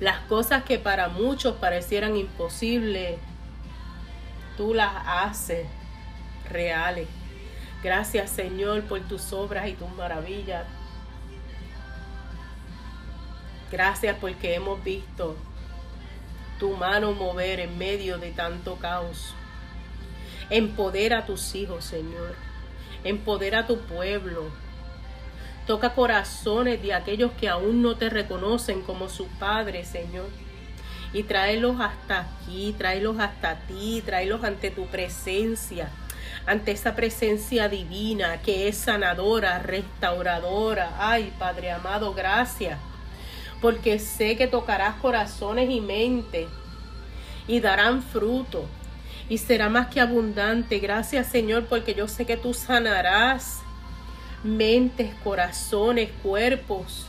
Las 0.00 0.20
cosas 0.20 0.64
que 0.64 0.78
para 0.78 1.08
muchos 1.08 1.56
parecieran 1.56 2.16
imposibles, 2.16 3.18
tú 4.56 4.74
las 4.74 4.92
haces 5.06 5.66
reales. 6.48 7.08
Gracias 7.82 8.30
Señor 8.30 8.82
por 8.84 9.00
tus 9.00 9.32
obras 9.32 9.68
y 9.68 9.72
tus 9.72 9.90
maravillas. 9.92 10.66
Gracias 13.70 14.16
porque 14.20 14.54
hemos 14.54 14.82
visto 14.82 15.36
tu 16.58 16.76
mano 16.76 17.12
mover 17.12 17.60
en 17.60 17.76
medio 17.78 18.18
de 18.18 18.30
tanto 18.30 18.76
caos. 18.76 19.34
Empodera 20.50 21.18
a 21.18 21.26
tus 21.26 21.54
hijos, 21.54 21.84
Señor. 21.84 22.34
Empodera 23.04 23.60
a 23.60 23.66
tu 23.66 23.78
pueblo. 23.80 24.50
Toca 25.68 25.94
corazones 25.94 26.82
de 26.82 26.92
aquellos 26.94 27.30
que 27.38 27.48
aún 27.48 27.80
no 27.80 27.96
te 27.96 28.10
reconocen 28.10 28.82
como 28.82 29.08
su 29.08 29.28
Padre, 29.28 29.84
Señor. 29.84 30.28
Y 31.12 31.22
tráelos 31.22 31.80
hasta 31.80 32.20
aquí, 32.20 32.74
tráelos 32.76 33.20
hasta 33.20 33.54
ti, 33.66 34.02
tráelos 34.04 34.42
ante 34.42 34.72
tu 34.72 34.86
presencia, 34.86 35.88
ante 36.44 36.72
esa 36.72 36.96
presencia 36.96 37.68
divina 37.68 38.42
que 38.42 38.66
es 38.66 38.76
sanadora, 38.76 39.60
restauradora. 39.60 40.96
Ay, 40.98 41.32
Padre 41.38 41.70
amado, 41.70 42.12
gracias 42.12 42.78
porque 43.60 43.98
sé 43.98 44.36
que 44.36 44.46
tocarás 44.46 44.96
corazones 44.96 45.70
y 45.70 45.80
mente 45.80 46.46
y 47.46 47.60
darán 47.60 48.02
fruto 48.02 48.66
y 49.28 49.38
será 49.38 49.68
más 49.68 49.88
que 49.88 50.00
abundante. 50.00 50.78
Gracias 50.78 51.26
Señor, 51.26 51.66
porque 51.66 51.94
yo 51.94 52.08
sé 52.08 52.24
que 52.24 52.36
tú 52.36 52.54
sanarás 52.54 53.60
mentes, 54.44 55.14
corazones, 55.22 56.10
cuerpos, 56.22 57.06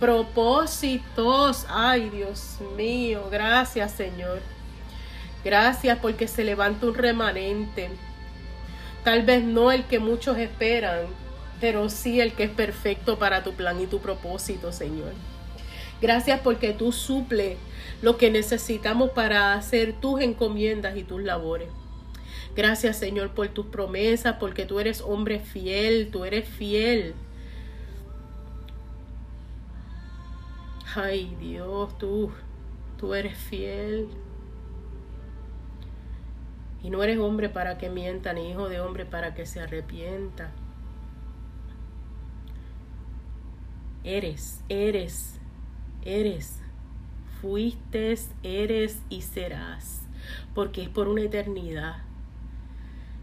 propósitos. 0.00 1.66
Ay 1.68 2.10
Dios 2.10 2.58
mío, 2.76 3.28
gracias 3.30 3.92
Señor. 3.92 4.40
Gracias 5.44 5.98
porque 5.98 6.26
se 6.26 6.44
levanta 6.44 6.86
un 6.86 6.94
remanente. 6.94 7.90
Tal 9.04 9.22
vez 9.22 9.44
no 9.44 9.70
el 9.70 9.84
que 9.84 9.98
muchos 9.98 10.38
esperan, 10.38 11.00
pero 11.60 11.90
sí 11.90 12.20
el 12.20 12.32
que 12.32 12.44
es 12.44 12.50
perfecto 12.50 13.18
para 13.18 13.42
tu 13.42 13.52
plan 13.52 13.78
y 13.80 13.86
tu 13.86 14.00
propósito, 14.00 14.72
Señor. 14.72 15.12
Gracias 16.00 16.40
porque 16.40 16.72
tú 16.72 16.92
suple 16.92 17.56
lo 18.02 18.16
que 18.16 18.30
necesitamos 18.30 19.10
para 19.10 19.54
hacer 19.54 19.92
tus 19.92 20.20
encomiendas 20.20 20.96
y 20.96 21.04
tus 21.04 21.22
labores. 21.22 21.68
Gracias, 22.56 22.98
Señor, 22.98 23.30
por 23.34 23.48
tus 23.48 23.66
promesas, 23.66 24.36
porque 24.38 24.64
tú 24.64 24.78
eres 24.78 25.00
hombre 25.00 25.40
fiel, 25.40 26.10
tú 26.12 26.24
eres 26.24 26.48
fiel. 26.48 27.14
Ay, 30.94 31.36
Dios, 31.40 31.98
tú, 31.98 32.30
tú 32.96 33.14
eres 33.14 33.36
fiel. 33.36 34.08
Y 36.84 36.90
no 36.90 37.02
eres 37.02 37.18
hombre 37.18 37.48
para 37.48 37.76
que 37.76 37.90
mienta, 37.90 38.32
ni 38.32 38.50
hijo 38.50 38.68
de 38.68 38.80
hombre 38.80 39.04
para 39.04 39.34
que 39.34 39.46
se 39.46 39.60
arrepienta. 39.60 40.52
Eres, 44.04 44.62
eres, 44.68 45.40
eres, 46.02 46.60
fuiste, 47.40 48.14
eres 48.44 49.00
y 49.08 49.22
serás, 49.22 50.02
porque 50.54 50.82
es 50.82 50.88
por 50.90 51.08
una 51.08 51.22
eternidad. 51.22 52.13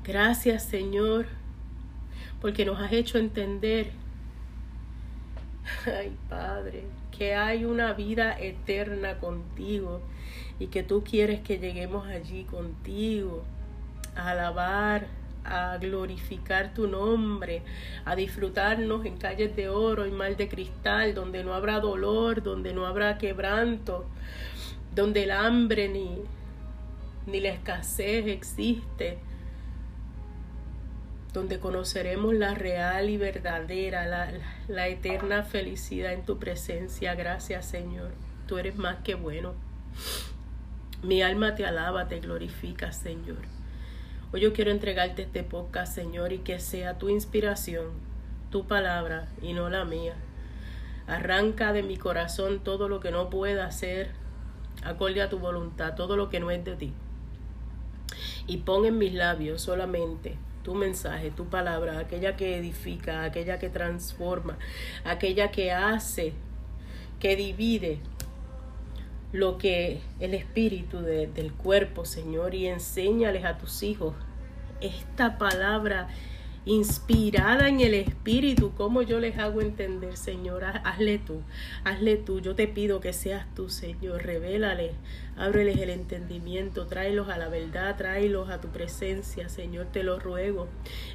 Gracias 0.04 0.64
Señor, 0.64 1.28
porque 2.42 2.66
nos 2.66 2.80
has 2.80 2.92
hecho 2.92 3.20
entender, 3.20 3.92
ay 5.86 6.18
Padre, 6.28 6.86
que 7.16 7.36
hay 7.36 7.66
una 7.66 7.94
vida 7.94 8.36
eterna 8.40 9.20
contigo 9.20 10.02
y 10.58 10.68
que 10.68 10.82
tú 10.82 11.04
quieres 11.04 11.42
que 11.42 11.60
lleguemos 11.60 12.08
allí 12.08 12.46
contigo 12.46 13.44
a 14.16 14.32
alabar, 14.32 15.06
a 15.44 15.78
glorificar 15.78 16.74
tu 16.74 16.88
nombre, 16.88 17.62
a 18.04 18.16
disfrutarnos 18.16 19.06
en 19.06 19.18
calles 19.18 19.56
de 19.56 19.70
oro 19.70 20.08
y 20.08 20.12
mal 20.12 20.36
de 20.36 20.48
cristal, 20.48 21.14
donde 21.14 21.44
no 21.44 21.54
habrá 21.54 21.80
dolor, 21.80 22.42
donde 22.42 22.74
no 22.74 22.88
habrá 22.88 23.20
quebranto, 23.20 24.06
donde 24.96 25.26
el 25.26 25.32
hambre 25.32 25.90
ni, 25.90 26.24
ni 27.28 27.40
la 27.40 27.50
escasez 27.50 28.26
existe, 28.26 29.20
donde 31.34 31.60
conoceremos 31.60 32.34
la 32.34 32.54
real 32.54 33.10
y 33.10 33.18
verdadera, 33.18 34.06
la, 34.06 34.32
la, 34.68 34.88
eterna 34.90 35.44
felicidad 35.44 36.12
en 36.12 36.26
tu 36.26 36.40
presencia. 36.40 37.16
Gracias 37.16 37.66
Señor, 37.66 38.12
tú 38.48 38.58
eres 38.58 38.76
más 38.76 38.98
que 39.04 39.16
bueno. 39.16 39.54
Mi 41.04 41.22
alma 41.22 41.56
te 41.56 41.66
alaba, 41.66 42.08
te 42.08 42.20
glorifica, 42.20 42.92
Señor. 42.92 43.40
Hoy 44.34 44.42
yo 44.42 44.54
quiero 44.54 44.72
entregarte 44.72 45.24
este 45.24 45.44
podcast, 45.44 45.96
Señor, 45.96 46.32
y 46.34 46.40
que 46.40 46.60
sea 46.60 46.98
tu 46.98 47.10
inspiración, 47.10 47.88
tu 48.50 48.68
palabra 48.68 49.28
y 49.42 49.54
no 49.54 49.70
la 49.70 49.86
mía. 49.86 50.16
Arranca 51.08 51.74
de 51.74 51.82
mi 51.82 51.98
corazón 51.98 52.60
todo 52.60 52.88
lo 52.88 53.00
que 53.00 53.12
no 53.12 53.30
pueda 53.30 53.66
hacer 53.66 54.12
acorde 54.84 55.22
a 55.22 55.30
tu 55.30 55.40
voluntad, 55.40 55.96
todo 55.96 56.18
lo 56.18 56.30
que 56.30 56.40
no 56.40 56.52
es 56.52 56.64
de 56.64 56.76
ti. 56.76 56.94
Y 58.48 58.58
pon 58.58 58.86
en 58.86 58.98
mis 58.98 59.14
labios 59.14 59.62
solamente 59.62 60.38
tu 60.64 60.76
mensaje, 60.76 61.32
tu 61.32 61.46
palabra, 61.46 62.00
aquella 62.00 62.36
que 62.36 62.58
edifica, 62.58 63.24
aquella 63.24 63.60
que 63.60 63.70
transforma, 63.70 64.58
aquella 65.04 65.52
que 65.52 65.72
hace, 65.72 66.34
que 67.20 67.36
divide 67.36 68.00
lo 69.32 69.58
que 69.58 70.02
el 70.20 70.34
espíritu 70.34 71.02
de, 71.02 71.28
del 71.28 71.54
cuerpo, 71.54 72.06
Señor, 72.06 72.54
y 72.54 72.68
enséñales 72.68 73.46
a 73.46 73.58
tus 73.58 73.84
hijos 73.84 74.14
esta 74.82 75.38
palabra 75.38 76.10
inspirada 76.66 77.70
en 77.70 77.80
el 77.80 77.94
espíritu, 77.94 78.72
como 78.76 79.02
yo 79.02 79.20
les 79.20 79.38
hago 79.38 79.62
entender, 79.62 80.16
Señor, 80.18 80.64
hazle 80.64 81.18
tú, 81.18 81.42
hazle 81.84 82.18
tú, 82.18 82.40
yo 82.40 82.56
te 82.56 82.68
pido 82.68 83.00
que 83.00 83.14
seas 83.14 83.46
tú, 83.56 83.70
Señor, 83.70 84.24
revélales, 84.24 84.94
ábreles 85.38 85.78
el 85.80 85.90
entendimiento, 85.90 86.88
tráelos 86.88 87.30
a 87.30 87.38
la 87.38 87.50
verdad, 87.50 87.96
tráelos 87.98 88.50
a 88.50 88.62
tu 88.62 88.68
presencia, 88.70 89.50
Señor, 89.50 89.88
te 89.88 90.04
lo 90.04 90.20
ruego, 90.20 90.68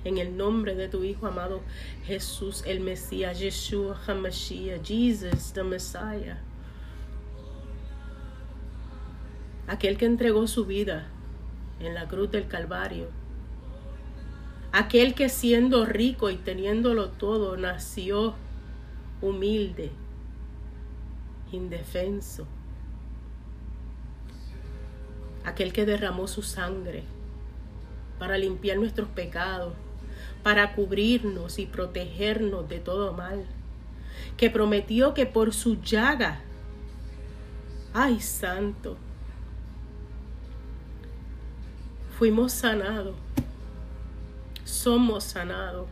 en 0.05 0.19
el 0.19 0.37
nombre 0.37 0.75
de 0.75 0.89
tu 0.89 1.05
Hijo 1.05 1.27
amado 1.27 1.63
Jesús, 2.05 2.65
el 2.67 2.81
Mesías, 2.81 3.39
Yeshua 3.39 4.01
HaMashiach, 4.07 4.83
Jesus, 4.83 5.53
the 5.53 5.63
Messiah. 5.63 6.39
aquel 9.67 9.99
que 9.99 10.07
entregó 10.07 10.47
su 10.47 10.65
vida 10.65 11.07
en 11.81 11.95
la 11.95 12.07
cruz 12.07 12.31
del 12.31 12.47
Calvario, 12.47 13.09
aquel 14.77 15.15
que 15.15 15.31
siendo 15.31 15.87
rico 15.87 16.29
y 16.29 16.37
teniéndolo 16.37 17.09
todo 17.09 17.57
nació 17.57 18.35
humilde, 19.23 19.91
indefenso, 21.51 22.47
aquel 25.47 25.73
que 25.73 25.87
derramó 25.87 26.29
su 26.29 26.43
sangre 26.43 27.05
para 28.19 28.37
limpiar 28.37 28.77
nuestros 28.77 29.09
pecados, 29.09 29.73
para 30.43 30.75
cubrirnos 30.75 31.59
y 31.59 31.65
protegernos 31.65 32.69
de 32.69 32.79
todo 32.79 33.15
mal, 33.15 33.47
que 34.37 34.51
prometió 34.51 35.15
que 35.15 35.25
por 35.25 35.55
su 35.55 35.81
llaga, 35.81 36.41
ay 37.95 38.21
santo, 38.21 38.99
fuimos 42.19 42.53
sanados, 42.53 43.15
somos 44.67 45.25
sanados. 45.25 45.87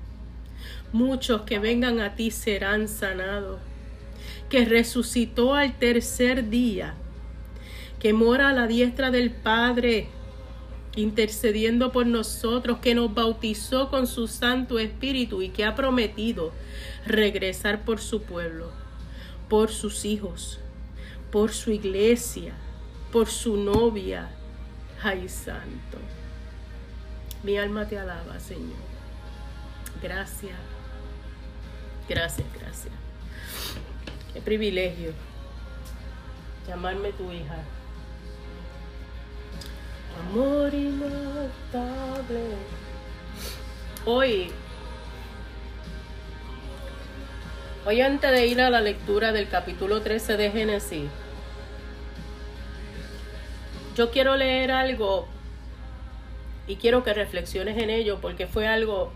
Muchos 0.93 1.43
que 1.43 1.59
vengan 1.59 2.01
a 2.01 2.15
ti 2.15 2.31
serán 2.31 2.89
sanados, 2.89 3.61
que 4.51 4.65
resucitó 4.65 5.55
al 5.55 5.79
tercer 5.79 6.51
día, 6.51 6.95
que 7.99 8.13
mora 8.13 8.51
a 8.51 8.53
la 8.53 8.67
diestra 8.67 9.11
del 9.11 9.31
Padre, 9.31 10.09
intercediendo 10.97 11.91
por 11.91 12.07
nosotros, 12.07 12.79
que 12.79 12.95
nos 12.95 13.13
bautizó 13.15 13.89
con 13.89 14.07
su 14.07 14.29
Santo 14.29 14.79
Espíritu 14.79 15.43
y 15.43 15.49
que 15.49 15.65
ha 15.65 15.75
prometido 15.75 16.53
regresar 17.07 17.85
por 17.85 18.01
su 18.01 18.23
pueblo, 18.23 18.71
por 19.49 19.71
sus 19.71 20.05
hijos, 20.05 20.61
por 21.33 21.53
su 21.53 21.71
iglesia, 21.71 22.55
por 23.11 23.29
su 23.29 23.57
novia. 23.57 24.31
Ay, 25.03 25.29
Santo. 25.29 25.99
Mi 27.45 27.59
alma 27.59 27.87
te 27.87 27.99
alaba, 27.99 28.41
Señor. 28.41 28.79
Gracias. 30.03 30.57
Gracias, 32.09 32.47
gracias. 32.59 32.95
Qué 34.33 34.41
privilegio 34.41 35.13
llamarme 36.67 37.13
tu 37.13 37.31
hija. 37.31 37.59
Amor 40.31 40.73
inagotable. 40.73 42.57
Hoy, 44.07 44.51
hoy 47.85 48.01
antes 48.01 48.31
de 48.31 48.47
ir 48.47 48.63
a 48.63 48.71
la 48.71 48.81
lectura 48.81 49.33
del 49.33 49.51
capítulo 49.51 50.01
13 50.01 50.39
de 50.39 50.51
Génesis, 50.51 51.11
yo 53.97 54.11
quiero 54.11 54.35
leer 54.37 54.71
algo 54.71 55.29
y 56.67 56.77
quiero 56.77 57.05
que 57.05 57.13
reflexiones 57.13 57.77
en 57.79 57.91
ello 57.91 58.19
porque 58.21 58.47
fue 58.47 58.67
algo 58.67 59.13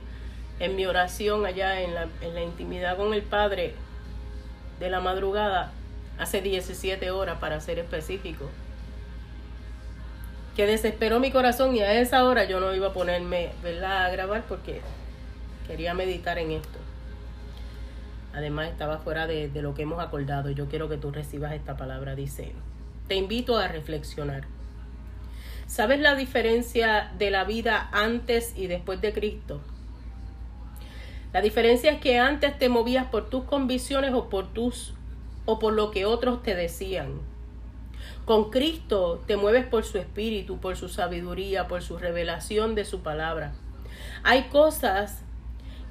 en 0.61 0.77
mi 0.77 0.87
oración 0.87 1.47
allá 1.47 1.81
en 1.81 1.95
la, 1.95 2.09
en 2.21 2.35
la 2.35 2.43
intimidad 2.43 2.97
con 2.97 3.15
el 3.15 3.23
Padre 3.23 3.75
de 4.81 4.91
la 4.91 5.01
madrugada, 5.01 5.73
hace 6.19 6.41
17 6.41 7.11
horas 7.11 7.39
para 7.39 7.61
ser 7.61 7.79
específico, 7.79 8.49
que 10.57 10.67
desesperó 10.67 11.21
mi 11.21 11.31
corazón 11.31 11.75
y 11.77 11.81
a 11.81 12.01
esa 12.01 12.25
hora 12.25 12.45
yo 12.45 12.61
no 12.61 12.75
iba 12.75 12.89
a 12.89 12.93
ponerme 12.93 13.51
¿verdad? 13.63 14.07
a 14.07 14.11
grabar 14.11 14.45
porque 14.49 14.81
quería 15.67 15.95
meditar 15.95 16.39
en 16.39 16.53
esto. 16.53 16.79
Además 18.35 18.69
estaba 18.69 18.99
fuera 18.99 19.27
de, 19.27 19.49
de 19.49 19.63
lo 19.63 19.75
que 19.75 19.83
hemos 19.83 20.01
acordado. 20.01 20.51
Yo 20.51 20.69
quiero 20.69 20.89
que 20.89 20.97
tú 20.97 21.11
recibas 21.11 21.53
esta 21.53 21.77
palabra. 21.77 22.15
Dice, 22.15 22.53
te 23.09 23.15
invito 23.15 23.57
a 23.57 23.69
reflexionar. 23.69 24.45
¿Sabes 25.69 26.01
la 26.01 26.15
diferencia 26.15 27.13
de 27.19 27.31
la 27.31 27.45
vida 27.45 27.91
antes 27.93 28.55
y 28.57 28.69
después 28.69 29.03
de 29.03 29.13
Cristo? 29.13 29.61
La 31.35 31.43
diferencia 31.43 31.93
es 31.93 32.01
que 32.01 32.19
antes 32.19 32.59
te 32.59 32.71
movías 32.71 33.07
por 33.07 33.29
tus 33.29 33.45
convicciones 33.45 34.15
o 34.15 34.31
por 34.31 34.49
tus 34.55 34.95
o 35.45 35.59
por 35.59 35.75
lo 35.75 35.91
que 35.91 36.07
otros 36.07 36.43
te 36.43 36.55
decían. 36.55 37.21
Con 38.25 38.51
Cristo 38.51 39.23
te 39.27 39.37
mueves 39.37 39.67
por 39.67 39.85
su 39.85 39.99
espíritu, 39.99 40.59
por 40.59 40.79
su 40.79 40.89
sabiduría, 40.89 41.69
por 41.69 41.83
su 41.83 41.99
revelación 41.99 42.75
de 42.75 42.87
su 42.87 43.01
palabra. 43.03 43.53
Hay 44.23 44.45
cosas 44.45 45.23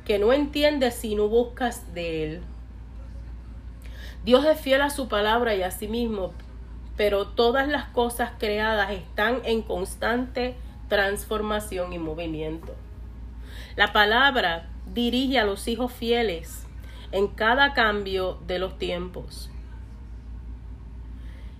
que 0.05 0.17
no 0.17 0.33
entiendes 0.33 0.95
si 0.95 1.13
no 1.13 1.27
buscas 1.27 1.93
de 1.93 2.23
Él. 2.23 2.41
Dios 4.25 4.43
es 4.43 4.59
fiel 4.59 4.81
a 4.81 4.89
su 4.89 5.07
palabra 5.07 5.53
y 5.53 5.61
a 5.61 5.69
sí 5.69 5.87
mismo, 5.87 6.33
pero 6.97 7.27
todas 7.27 7.67
las 7.67 7.85
cosas 7.85 8.31
creadas 8.39 8.91
están 8.91 9.41
en 9.45 9.61
constante 9.61 10.55
transformación 10.89 11.93
y 11.93 11.99
movimiento. 11.99 12.75
La 13.75 13.93
palabra 13.93 14.67
dirige 14.93 15.39
a 15.39 15.45
los 15.45 15.67
hijos 15.67 15.93
fieles 15.93 16.65
en 17.11 17.27
cada 17.27 17.73
cambio 17.73 18.39
de 18.47 18.59
los 18.59 18.77
tiempos 18.77 19.51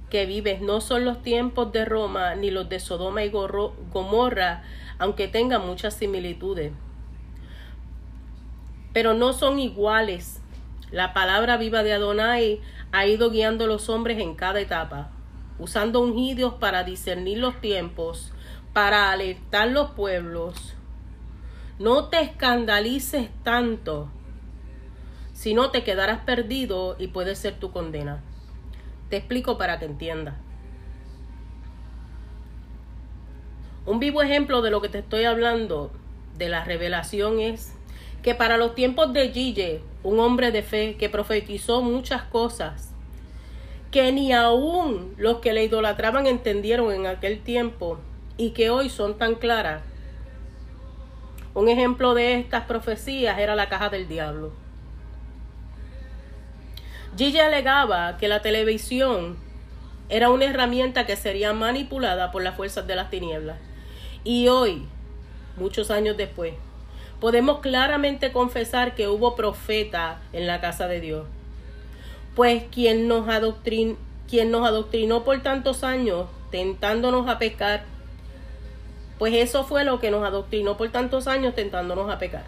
que 0.10 0.26
vives. 0.26 0.62
No 0.62 0.82
son 0.82 1.06
los 1.06 1.22
tiempos 1.22 1.72
de 1.72 1.86
Roma 1.86 2.36
ni 2.36 2.50
los 2.50 2.70
de 2.70 2.80
Sodoma 2.80 3.24
y 3.24 3.30
Gomorra, 3.30 4.64
aunque 4.98 5.28
tengan 5.28 5.66
muchas 5.66 5.94
similitudes. 5.96 6.72
Pero 8.94 9.14
no 9.14 9.34
son 9.34 9.60
iguales. 9.60 10.42
La 10.92 11.14
palabra 11.14 11.58
viva 11.58 11.84
de 11.84 11.94
Adonai 11.94 12.62
ha 12.92 13.06
ido 13.06 13.30
guiando 13.30 13.66
a 13.66 13.68
los 13.68 13.90
hombres 13.90 14.20
en 14.20 14.34
cada 14.36 14.62
etapa. 14.62 15.12
Usando 15.60 16.02
ungidos 16.02 16.56
para 16.56 16.84
discernir 16.84 17.40
los 17.40 17.60
tiempos, 17.62 18.32
para 18.74 19.12
alertar 19.12 19.70
los 19.70 19.92
pueblos. 19.92 20.76
No 21.80 22.10
te 22.10 22.22
escandalices 22.22 23.30
tanto, 23.44 24.10
si 25.34 25.54
no 25.54 25.70
te 25.70 25.84
quedarás 25.84 26.22
perdido 26.22 26.96
y 26.98 27.08
puede 27.08 27.36
ser 27.36 27.60
tu 27.60 27.72
condena. 27.72 28.24
Te 29.10 29.18
explico 29.18 29.58
para 29.58 29.80
que 29.80 29.86
entiendas. 29.86 30.36
Un 33.86 34.00
vivo 34.00 34.22
ejemplo 34.22 34.62
de 34.62 34.72
lo 34.72 34.82
que 34.82 34.90
te 34.90 35.00
estoy 35.00 35.24
hablando 35.24 35.92
de 36.38 36.50
la 36.50 36.64
revelación 36.66 37.40
es 37.40 37.74
que 38.22 38.36
para 38.36 38.58
los 38.58 38.76
tiempos 38.76 39.14
de 39.14 39.30
Gille, 39.30 39.82
un 40.04 40.20
hombre 40.20 40.52
de 40.52 40.62
fe 40.62 40.98
que 40.98 41.10
profetizó 41.10 41.82
muchas 41.82 42.24
cosas 42.24 42.94
que 43.98 44.12
ni 44.12 44.32
aún 44.32 45.16
los 45.18 45.40
que 45.40 45.54
le 45.54 45.64
idolatraban 45.64 46.28
entendieron 46.28 46.94
en 46.94 47.08
aquel 47.08 47.42
tiempo 47.42 47.98
y 48.38 48.52
que 48.52 48.70
hoy 48.70 48.92
son 48.92 49.18
tan 49.18 49.34
claras. 49.34 49.82
Un 51.56 51.68
ejemplo 51.68 52.14
de 52.14 52.36
estas 52.36 52.66
profecías 52.66 53.40
era 53.40 53.56
la 53.56 53.70
caja 53.70 53.90
del 53.90 54.08
diablo. 54.08 54.52
Gigi 57.18 57.40
alegaba 57.40 58.20
que 58.20 58.28
la 58.28 58.44
televisión 58.44 59.36
era 60.10 60.30
una 60.30 60.46
herramienta 60.46 61.08
que 61.08 61.16
sería 61.16 61.54
manipulada 61.54 62.32
por 62.32 62.44
las 62.44 62.56
fuerzas 62.56 62.86
de 62.86 62.96
las 62.96 63.10
tinieblas. 63.10 63.58
Y 64.24 64.48
hoy, 64.48 64.86
muchos 65.56 65.90
años 65.90 66.18
después, 66.18 66.54
podemos 67.20 67.62
claramente 67.62 68.32
confesar 68.32 68.94
que 68.94 69.08
hubo 69.08 69.36
profeta 69.36 70.22
en 70.34 70.46
la 70.46 70.62
casa 70.62 70.88
de 70.88 71.02
Dios. 71.02 71.26
Pues 72.38 72.66
quien 72.72 73.08
nos, 73.08 73.28
adoctrin 73.28 73.98
quien 74.30 74.52
nos 74.52 74.68
adoctrinó 74.68 75.24
por 75.24 75.42
tantos 75.42 75.84
años, 75.84 76.28
tentándonos 76.52 77.28
a 77.28 77.40
pecar, 77.40 77.84
pues 79.18 79.34
eso 79.34 79.64
fue 79.64 79.84
lo 79.84 80.00
que 80.00 80.12
nos 80.12 80.24
adoctrinó 80.24 80.78
por 80.78 80.88
tantos 80.90 81.26
años 81.26 81.56
tentándonos 81.56 82.12
a 82.12 82.20
pecar. 82.20 82.46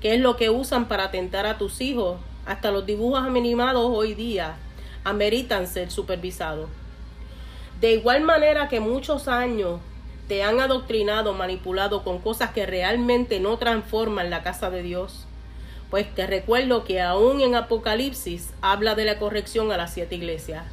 ¿Qué 0.00 0.14
es 0.14 0.20
lo 0.22 0.36
que 0.36 0.48
usan 0.48 0.88
para 0.88 1.10
tentar 1.10 1.44
a 1.44 1.58
tus 1.58 1.82
hijos? 1.82 2.20
Hasta 2.46 2.70
los 2.70 2.86
dibujos 2.86 3.22
animados 3.22 3.84
hoy 3.94 4.14
día 4.14 4.56
ameritan 5.04 5.66
ser 5.66 5.90
supervisados. 5.90 6.70
De 7.82 7.92
igual 7.92 8.22
manera 8.22 8.68
que 8.68 8.80
muchos 8.80 9.28
años 9.28 9.78
te 10.26 10.42
han 10.42 10.58
adoctrinado, 10.58 11.34
manipulado 11.34 12.02
con 12.02 12.18
cosas 12.18 12.52
que 12.52 12.64
realmente 12.64 13.40
no 13.40 13.58
transforman 13.58 14.30
la 14.30 14.42
casa 14.42 14.70
de 14.70 14.82
Dios. 14.82 15.26
Pues 15.90 16.14
te 16.14 16.26
recuerdo 16.26 16.84
que 16.84 17.00
aún 17.00 17.40
en 17.40 17.56
Apocalipsis 17.56 18.52
habla 18.62 18.94
de 18.94 19.04
la 19.04 19.18
corrección 19.18 19.72
a 19.72 19.76
las 19.76 19.92
siete 19.92 20.14
iglesias. 20.14 20.64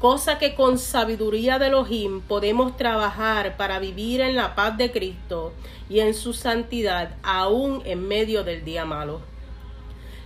Cosa 0.00 0.38
que 0.38 0.54
con 0.54 0.78
sabiduría 0.78 1.58
de 1.58 1.68
Elohim 1.68 2.20
podemos 2.20 2.76
trabajar 2.76 3.56
para 3.56 3.78
vivir 3.78 4.20
en 4.20 4.36
la 4.36 4.54
paz 4.54 4.76
de 4.76 4.92
Cristo 4.92 5.52
y 5.88 6.00
en 6.00 6.14
su 6.14 6.34
santidad 6.34 7.16
aún 7.22 7.82
en 7.84 8.06
medio 8.06 8.44
del 8.44 8.64
día 8.64 8.84
malo. 8.84 9.22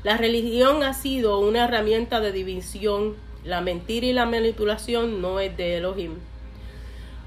La 0.03 0.17
religión 0.17 0.83
ha 0.83 0.95
sido 0.95 1.39
una 1.39 1.65
herramienta 1.65 2.21
de 2.21 2.33
división. 2.33 3.15
La 3.45 3.61
mentira 3.61 4.07
y 4.07 4.13
la 4.13 4.27
manipulación 4.27 5.23
no 5.23 5.39
es 5.39 5.57
de 5.57 5.77
Elohim. 5.79 6.17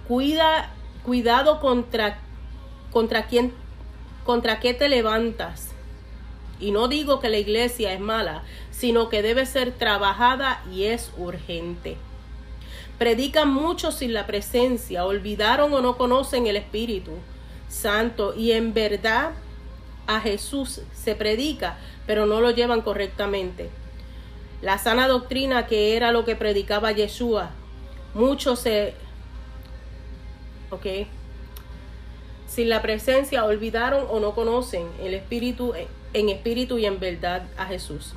Cuida, 0.08 0.74
cuidado 1.04 1.62
contra, 1.62 2.20
contra 2.92 3.28
quién, 3.28 3.54
contra 4.26 4.60
qué 4.60 4.74
te 4.74 4.90
levantas. 4.90 5.75
Y 6.60 6.72
no 6.72 6.88
digo 6.88 7.20
que 7.20 7.30
la 7.30 7.38
iglesia 7.38 7.94
es 7.94 8.00
mala, 8.00 8.44
sino 8.72 9.10
que 9.10 9.22
debe 9.22 9.46
ser 9.46 9.72
trabajada 9.72 10.64
y 10.74 10.86
es 10.86 11.12
urgente. 11.18 11.98
Predican 12.98 13.54
mucho 13.54 13.92
sin 13.92 14.14
la 14.14 14.26
presencia, 14.26 15.06
olvidaron 15.06 15.74
o 15.74 15.82
no 15.82 15.98
conocen 15.98 16.48
el 16.48 16.56
Espíritu 16.56 17.12
Santo 17.68 18.34
y 18.36 18.54
en 18.54 18.74
verdad 18.74 19.32
a 20.08 20.22
Jesús 20.22 20.82
se 20.94 21.16
predica, 21.16 21.78
pero 22.08 22.26
no 22.26 22.40
lo 22.40 22.52
llevan 22.52 22.82
correctamente. 22.82 23.70
La 24.62 24.78
sana 24.78 25.08
doctrina 25.08 25.68
que 25.68 25.98
era 25.98 26.12
lo 26.12 26.24
que 26.24 26.36
predicaba 26.36 26.92
Yeshua, 26.92 27.52
muchos 28.14 28.60
se... 28.60 28.94
Ok. 30.70 31.08
Sin 32.48 32.70
la 32.70 32.82
presencia 32.82 33.44
olvidaron 33.44 34.06
o 34.10 34.20
no 34.20 34.34
conocen 34.34 34.88
el 35.02 35.14
Espíritu 35.14 35.74
en 36.16 36.30
espíritu 36.30 36.78
y 36.78 36.86
en 36.86 37.00
verdad 37.00 37.44
a 37.58 37.66
Jesús. 37.66 38.14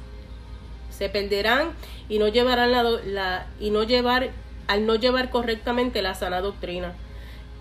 Se 0.90 1.08
perderán 1.08 1.72
y 2.08 2.18
no 2.18 2.28
llevarán 2.28 2.70
la, 2.70 2.82
la 2.82 3.46
y 3.61 3.70
no 3.70 3.82
llevar 3.82 4.30
al 4.68 4.87
no 4.87 4.94
llevar 4.94 5.30
correctamente 5.30 6.00
la 6.00 6.14
sana 6.14 6.40
doctrina, 6.40 6.94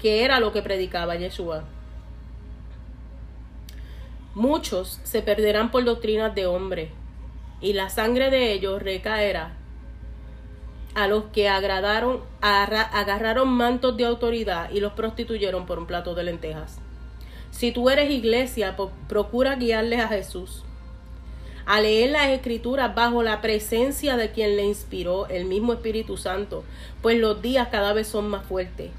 que 0.01 0.23
era 0.23 0.39
lo 0.39 0.53
que 0.53 0.61
predicaba 0.61 1.15
Yeshua. 1.15 1.63
Muchos 4.35 4.99
se 5.03 5.21
perderán 5.23 5.71
por 5.71 5.83
doctrinas 5.83 6.35
de 6.35 6.45
hombre, 6.45 6.91
y 7.61 7.73
la 7.73 7.89
sangre 7.89 8.29
de 8.29 8.51
ellos 8.51 8.81
recaerá 8.81 9.53
a 10.93 11.07
los 11.07 11.25
que 11.25 11.49
agradaron, 11.49 12.21
agarraron 12.41 13.49
mantos 13.49 13.97
de 13.97 14.05
autoridad 14.05 14.69
y 14.69 14.79
los 14.79 14.93
prostituyeron 14.93 15.65
por 15.65 15.79
un 15.79 15.87
plato 15.87 16.13
de 16.13 16.23
lentejas. 16.23 16.79
Si 17.57 17.71
tú 17.71 17.89
eres 17.89 18.11
iglesia, 18.11 18.77
procura 19.07 19.55
guiarles 19.55 19.99
a 19.99 20.09
Jesús. 20.09 20.61
A 21.65 21.81
leer 21.81 22.11
las 22.11 22.27
escrituras 22.27 22.93
bajo 22.93 23.23
la 23.23 23.41
presencia 23.41 24.15
de 24.15 24.31
quien 24.31 24.57
le 24.57 24.63
inspiró, 24.63 25.25
el 25.25 25.45
mismo 25.45 25.73
Espíritu 25.73 26.17
Santo, 26.17 26.63
pues 27.01 27.17
los 27.17 27.41
días 27.41 27.69
cada 27.71 27.93
vez 27.93 28.07
son 28.07 28.29
más 28.29 28.45
fuertes. 28.45 28.91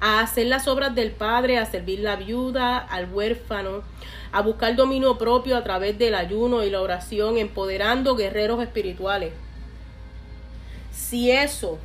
A 0.00 0.18
hacer 0.18 0.48
las 0.48 0.66
obras 0.66 0.96
del 0.96 1.12
Padre, 1.12 1.58
a 1.58 1.64
servir 1.64 2.00
la 2.00 2.16
viuda, 2.16 2.76
al 2.76 3.08
huérfano, 3.14 3.84
a 4.32 4.42
buscar 4.42 4.74
dominio 4.74 5.16
propio 5.16 5.56
a 5.56 5.62
través 5.62 5.96
del 5.96 6.16
ayuno 6.16 6.64
y 6.64 6.70
la 6.70 6.80
oración, 6.80 7.38
empoderando 7.38 8.16
guerreros 8.16 8.60
espirituales. 8.60 9.32
Si 10.90 11.30
eso 11.30 11.78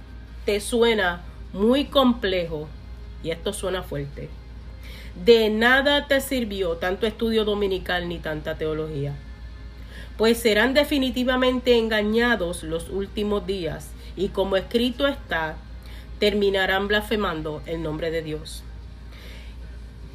te 0.46 0.60
suena 0.62 1.22
muy 1.54 1.86
complejo, 1.86 2.68
y 3.22 3.30
esto 3.30 3.54
suena 3.54 3.84
fuerte, 3.84 4.32
de 5.24 5.50
nada 5.50 6.08
te 6.08 6.20
sirvió 6.20 6.74
tanto 6.78 7.08
estudio 7.08 7.46
dominical 7.46 8.10
ni 8.10 8.20
tanta 8.20 8.58
teología, 8.58 9.14
pues 10.18 10.38
serán 10.38 10.74
definitivamente 10.74 11.78
engañados 11.78 12.64
los 12.64 12.90
últimos 12.90 13.48
días, 13.48 13.92
y 14.18 14.30
como 14.30 14.58
escrito 14.58 15.08
está, 15.08 15.58
terminarán 16.20 16.88
blasfemando 16.88 17.62
el 17.66 17.82
nombre 17.84 18.12
de 18.12 18.22
Dios. 18.22 18.64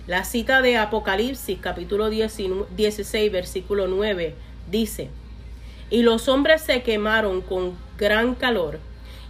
La 0.07 0.25
cita 0.25 0.61
de 0.61 0.77
Apocalipsis 0.77 1.59
capítulo 1.61 2.11
16 2.11 3.33
versículo 3.33 3.87
9 3.87 4.35
dice, 4.71 5.11
y 5.91 6.03
los 6.03 6.29
hombres 6.29 6.63
se 6.63 6.83
quemaron 6.83 7.43
con 7.43 7.75
gran 7.99 8.35
calor 8.35 8.81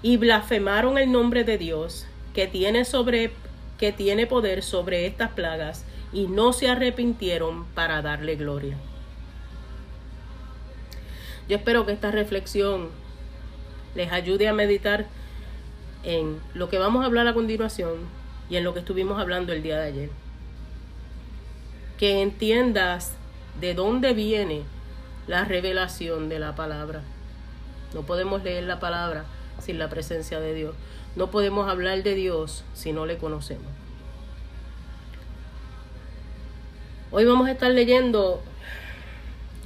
y 0.02 0.16
blasfemaron 0.16 0.98
el 0.98 1.10
nombre 1.10 1.44
de 1.44 1.58
Dios 1.58 2.06
que 2.34 2.46
tiene 2.46 2.84
sobre 2.84 3.32
que 3.80 3.92
tiene 3.92 4.26
poder 4.26 4.62
sobre 4.62 5.06
estas 5.06 5.30
plagas 5.30 5.86
y 6.12 6.26
no 6.26 6.52
se 6.52 6.68
arrepintieron 6.68 7.64
para 7.68 8.02
darle 8.02 8.36
gloria. 8.36 8.76
Yo 11.48 11.56
espero 11.56 11.86
que 11.86 11.92
esta 11.92 12.10
reflexión 12.10 12.90
les 13.94 14.12
ayude 14.12 14.48
a 14.48 14.52
meditar 14.52 15.06
en 16.02 16.40
lo 16.52 16.68
que 16.68 16.78
vamos 16.78 17.02
a 17.02 17.06
hablar 17.06 17.26
a 17.26 17.32
continuación 17.32 18.00
y 18.50 18.56
en 18.56 18.64
lo 18.64 18.74
que 18.74 18.80
estuvimos 18.80 19.18
hablando 19.18 19.54
el 19.54 19.62
día 19.62 19.78
de 19.78 19.86
ayer. 19.86 20.10
Que 21.98 22.20
entiendas 22.20 23.14
de 23.62 23.72
dónde 23.72 24.12
viene 24.12 24.62
la 25.26 25.46
revelación 25.46 26.28
de 26.28 26.38
la 26.38 26.54
palabra. 26.54 27.00
No 27.94 28.02
podemos 28.02 28.44
leer 28.44 28.64
la 28.64 28.78
palabra 28.78 29.24
sin 29.58 29.78
la 29.78 29.88
presencia 29.88 30.38
de 30.38 30.52
Dios. 30.52 30.74
No 31.16 31.30
podemos 31.30 31.68
hablar 31.68 32.02
de 32.02 32.14
Dios 32.14 32.64
si 32.74 32.92
no 32.92 33.06
le 33.06 33.18
conocemos. 33.18 33.66
Hoy 37.10 37.24
vamos 37.24 37.48
a 37.48 37.52
estar 37.52 37.70
leyendo 37.72 38.40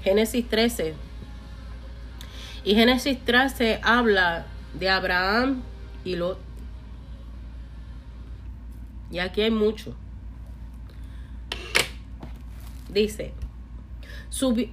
Génesis 0.03 0.49
13. 0.49 0.95
Y 2.65 2.75
Génesis 2.75 3.23
13 3.23 3.81
habla 3.83 4.47
de 4.73 4.89
Abraham 4.89 5.63
y 6.05 6.17
Lot. 6.17 6.39
Y 9.11 9.19
aquí 9.19 9.43
hay 9.43 9.51
mucho. 9.51 9.95
Dice, 12.89 13.33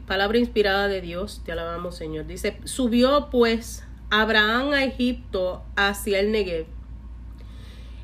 palabra 0.08 0.38
inspirada 0.38 0.88
de 0.88 1.02
Dios, 1.02 1.42
te 1.44 1.52
alabamos 1.52 1.96
Señor. 1.96 2.26
Dice, 2.28 2.58
subió 2.64 3.30
pues 3.30 3.84
Abraham 4.14 4.74
a 4.74 4.84
Egipto 4.84 5.64
hacia 5.78 6.20
el 6.20 6.34
Negev. 6.34 6.66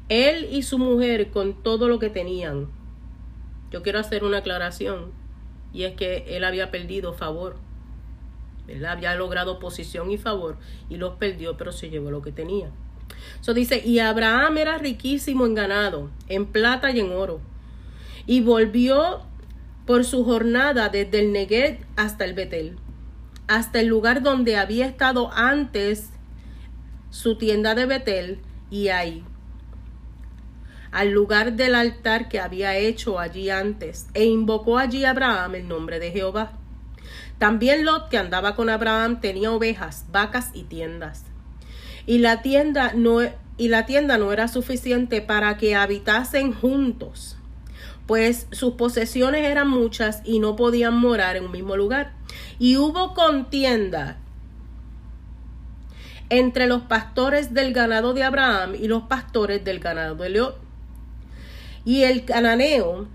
Él 0.08 0.48
y 0.50 0.64
su 0.64 0.80
mujer 0.80 1.32
con 1.32 1.62
todo 1.62 1.90
lo 1.90 2.00
que 2.00 2.10
tenían. 2.10 2.70
Yo 3.72 3.84
quiero 3.84 4.00
hacer 4.00 4.24
una 4.24 4.38
aclaración 4.38 5.12
y 5.74 5.84
es 5.84 5.96
que 5.96 6.24
él 6.30 6.46
había 6.46 6.72
perdido 6.72 7.12
favor. 7.12 7.58
Él 8.70 8.86
había 8.86 9.16
logrado 9.16 9.60
posición 9.60 10.10
y 10.10 10.18
favor 10.18 10.58
y 10.90 10.96
los 10.96 11.16
perdió, 11.16 11.58
pero 11.58 11.74
se 11.74 11.90
llevó 11.90 12.10
lo 12.10 12.22
que 12.22 12.32
tenía. 12.32 12.72
Eso 13.42 13.54
dice, 13.54 13.86
y 13.86 14.00
Abraham 14.00 14.60
era 14.60 14.78
riquísimo 14.78 15.46
en 15.46 15.56
ganado, 15.56 16.10
en 16.30 16.46
plata 16.46 16.90
y 16.92 17.02
en 17.02 17.12
oro. 17.12 17.42
Y 18.26 18.40
volvió 18.40 19.24
por 19.86 20.06
su 20.06 20.24
jornada 20.24 20.88
desde 20.88 21.20
el 21.20 21.34
Negev 21.34 21.80
hasta 21.98 22.24
el 22.24 22.34
Betel, 22.34 22.78
hasta 23.48 23.80
el 23.80 23.88
lugar 23.88 24.22
donde 24.22 24.58
había 24.58 24.86
estado 24.86 25.32
antes 25.34 26.10
su 27.10 27.38
tienda 27.38 27.76
de 27.76 27.86
Betel 27.86 28.40
y 28.70 28.90
ahí, 28.90 29.24
al 30.92 31.12
lugar 31.12 31.54
del 31.54 31.76
altar 31.76 32.28
que 32.28 32.40
había 32.40 32.76
hecho 32.76 33.20
allí 33.20 33.50
antes, 33.50 34.08
e 34.14 34.26
invocó 34.26 34.78
allí 34.78 35.06
a 35.06 35.12
Abraham 35.12 35.56
el 35.56 35.68
nombre 35.68 36.00
de 36.00 36.12
Jehová. 36.12 36.54
También 37.38 37.86
Lot, 37.86 38.10
que 38.10 38.18
andaba 38.18 38.56
con 38.56 38.70
Abraham, 38.70 39.22
tenía 39.22 39.52
ovejas, 39.52 40.06
vacas 40.12 40.50
y 40.54 40.64
tiendas. 40.64 41.24
Y 42.06 42.18
la 42.18 42.42
tienda 42.42 42.94
no, 42.96 43.20
y 43.58 43.68
la 43.68 43.86
tienda 43.86 44.18
no 44.18 44.34
era 44.34 44.48
suficiente 44.48 45.22
para 45.22 45.58
que 45.58 45.76
habitasen 45.76 46.54
juntos, 46.54 47.38
pues 48.08 48.48
sus 48.52 48.74
posesiones 48.74 49.46
eran 49.46 49.70
muchas 49.70 50.22
y 50.24 50.40
no 50.40 50.56
podían 50.56 50.98
morar 50.98 51.36
en 51.36 51.46
un 51.46 51.52
mismo 51.52 51.76
lugar. 51.76 52.17
Y 52.60 52.78
hubo 52.78 53.14
contienda 53.14 54.18
entre 56.30 56.68
los 56.68 56.82
pastores 56.84 57.54
del 57.54 57.74
ganado 57.74 58.14
de 58.14 58.24
Abraham 58.24 58.76
y 58.76 58.88
los 58.88 59.04
pastores 59.04 59.64
del 59.64 59.80
ganado 59.80 60.16
de 60.16 60.30
Lot. 60.30 60.58
Y 61.86 62.04
el 62.04 62.26
cananeo 62.26 63.08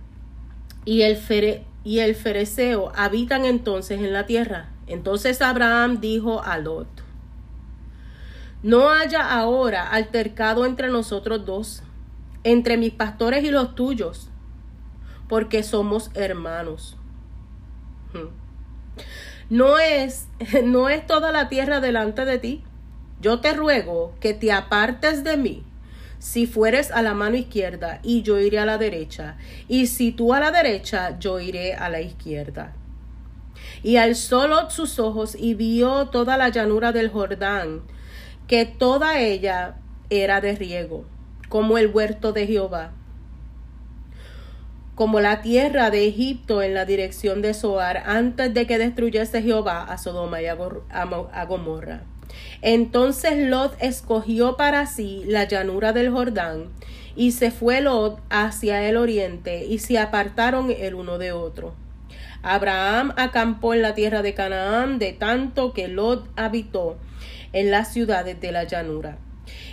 y 0.85 1.03
el, 1.03 1.17
fere, 1.17 1.65
y 1.85 1.99
el 1.99 2.15
fereceo 2.15 2.93
habitan 2.95 3.45
entonces 3.45 4.01
en 4.01 4.13
la 4.13 4.27
tierra. 4.27 4.71
Entonces 4.87 5.43
Abraham 5.43 6.01
dijo 6.01 6.43
a 6.43 6.59
Lot, 6.59 6.89
no 8.63 8.91
haya 8.91 9.33
ahora 9.33 9.89
altercado 9.89 10.65
entre 10.67 10.89
nosotros 10.89 11.45
dos, 11.45 11.83
entre 12.45 12.77
mis 12.77 12.93
pastores 12.93 13.45
y 13.45 13.51
los 13.51 13.75
tuyos, 13.75 14.29
porque 15.29 15.63
somos 15.63 16.11
hermanos. 16.15 16.97
Hmm. 18.13 18.42
No 19.51 19.79
es, 19.79 20.29
no 20.65 20.89
es 20.89 21.07
toda 21.07 21.33
la 21.33 21.49
tierra 21.49 21.81
delante 21.81 22.25
de 22.25 22.39
ti. 22.39 22.63
Yo 23.21 23.41
te 23.41 23.53
ruego 23.53 24.15
que 24.21 24.35
te 24.35 24.51
apartes 24.53 25.25
de 25.25 25.37
mí 25.37 25.65
si 26.23 26.47
fueres 26.47 26.93
a 26.93 27.03
la 27.03 27.15
mano 27.15 27.37
izquierda 27.37 27.99
y 28.05 28.23
yo 28.23 28.39
iré 28.39 28.61
a 28.61 28.65
la 28.65 28.79
derecha, 28.79 29.37
y 29.67 29.89
si 29.89 30.13
tú 30.13 30.33
a 30.33 30.39
la 30.39 30.53
derecha, 30.53 31.19
yo 31.19 31.41
iré 31.41 31.75
a 31.75 31.89
la 31.89 32.01
izquierda. 32.01 32.77
Y 33.83 33.97
alzó 33.97 34.47
Lot 34.47 34.71
sus 34.71 35.01
ojos 35.01 35.37
y 35.37 35.55
vio 35.55 36.07
toda 36.11 36.37
la 36.37 36.49
llanura 36.51 36.93
del 36.93 37.11
Jordán, 37.11 37.83
que 38.47 38.65
toda 38.67 39.19
ella 39.19 39.79
era 40.11 40.41
de 40.41 40.55
riego, 40.55 41.05
como 41.49 41.77
el 41.77 41.89
huerto 41.89 42.33
de 42.33 42.47
Jehová, 42.47 42.93
como 44.95 45.21
la 45.21 45.41
tierra 45.41 45.91
de 45.91 46.07
Egipto 46.07 46.63
en 46.63 46.75
la 46.75 46.85
dirección 46.85 47.41
de 47.43 47.55
Zoar, 47.55 48.03
antes 48.07 48.53
de 48.53 48.67
que 48.67 48.79
destruyese 48.79 49.43
Jehová 49.43 49.85
a 49.85 49.97
Sodoma 49.97 50.43
y 50.43 50.47
a, 50.47 50.55
Gomorra. 51.47 52.03
Entonces 52.61 53.49
Lot 53.49 53.75
escogió 53.81 54.57
para 54.57 54.87
sí 54.87 55.25
la 55.27 55.45
llanura 55.45 55.93
del 55.93 56.11
Jordán, 56.11 56.69
y 57.17 57.33
se 57.33 57.51
fue 57.51 57.81
Lot 57.81 58.21
hacia 58.31 58.89
el 58.89 58.97
oriente, 58.97 59.65
y 59.65 59.79
se 59.79 59.99
apartaron 59.99 60.71
el 60.71 60.95
uno 60.95 61.19
de 61.19 61.33
otro. 61.33 61.75
Abraham 62.43 63.13
acampó 63.17 63.73
en 63.73 63.83
la 63.83 63.95
tierra 63.95 64.23
de 64.23 64.35
Canaán, 64.35 64.99
de 64.99 65.13
tanto 65.13 65.73
que 65.73 65.89
Lot 65.89 66.29
habitó 66.37 66.99
en 67.53 67.71
las 67.71 67.93
ciudades 67.93 68.41
de 68.41 68.53
la 68.53 68.65
llanura. 68.65 69.19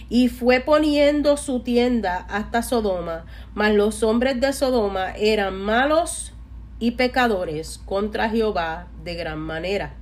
Y 0.09 0.29
fue 0.29 0.59
poniendo 0.59 1.37
su 1.37 1.61
tienda 1.61 2.17
hasta 2.29 2.61
Sodoma, 2.63 3.25
mas 3.53 3.73
los 3.73 4.03
hombres 4.03 4.39
de 4.41 4.53
Sodoma 4.53 5.11
eran 5.15 5.55
malos 5.55 6.33
y 6.79 6.91
pecadores 6.91 7.79
contra 7.85 8.29
Jehová 8.29 8.87
de 9.03 9.15
gran 9.15 9.39
manera 9.39 9.99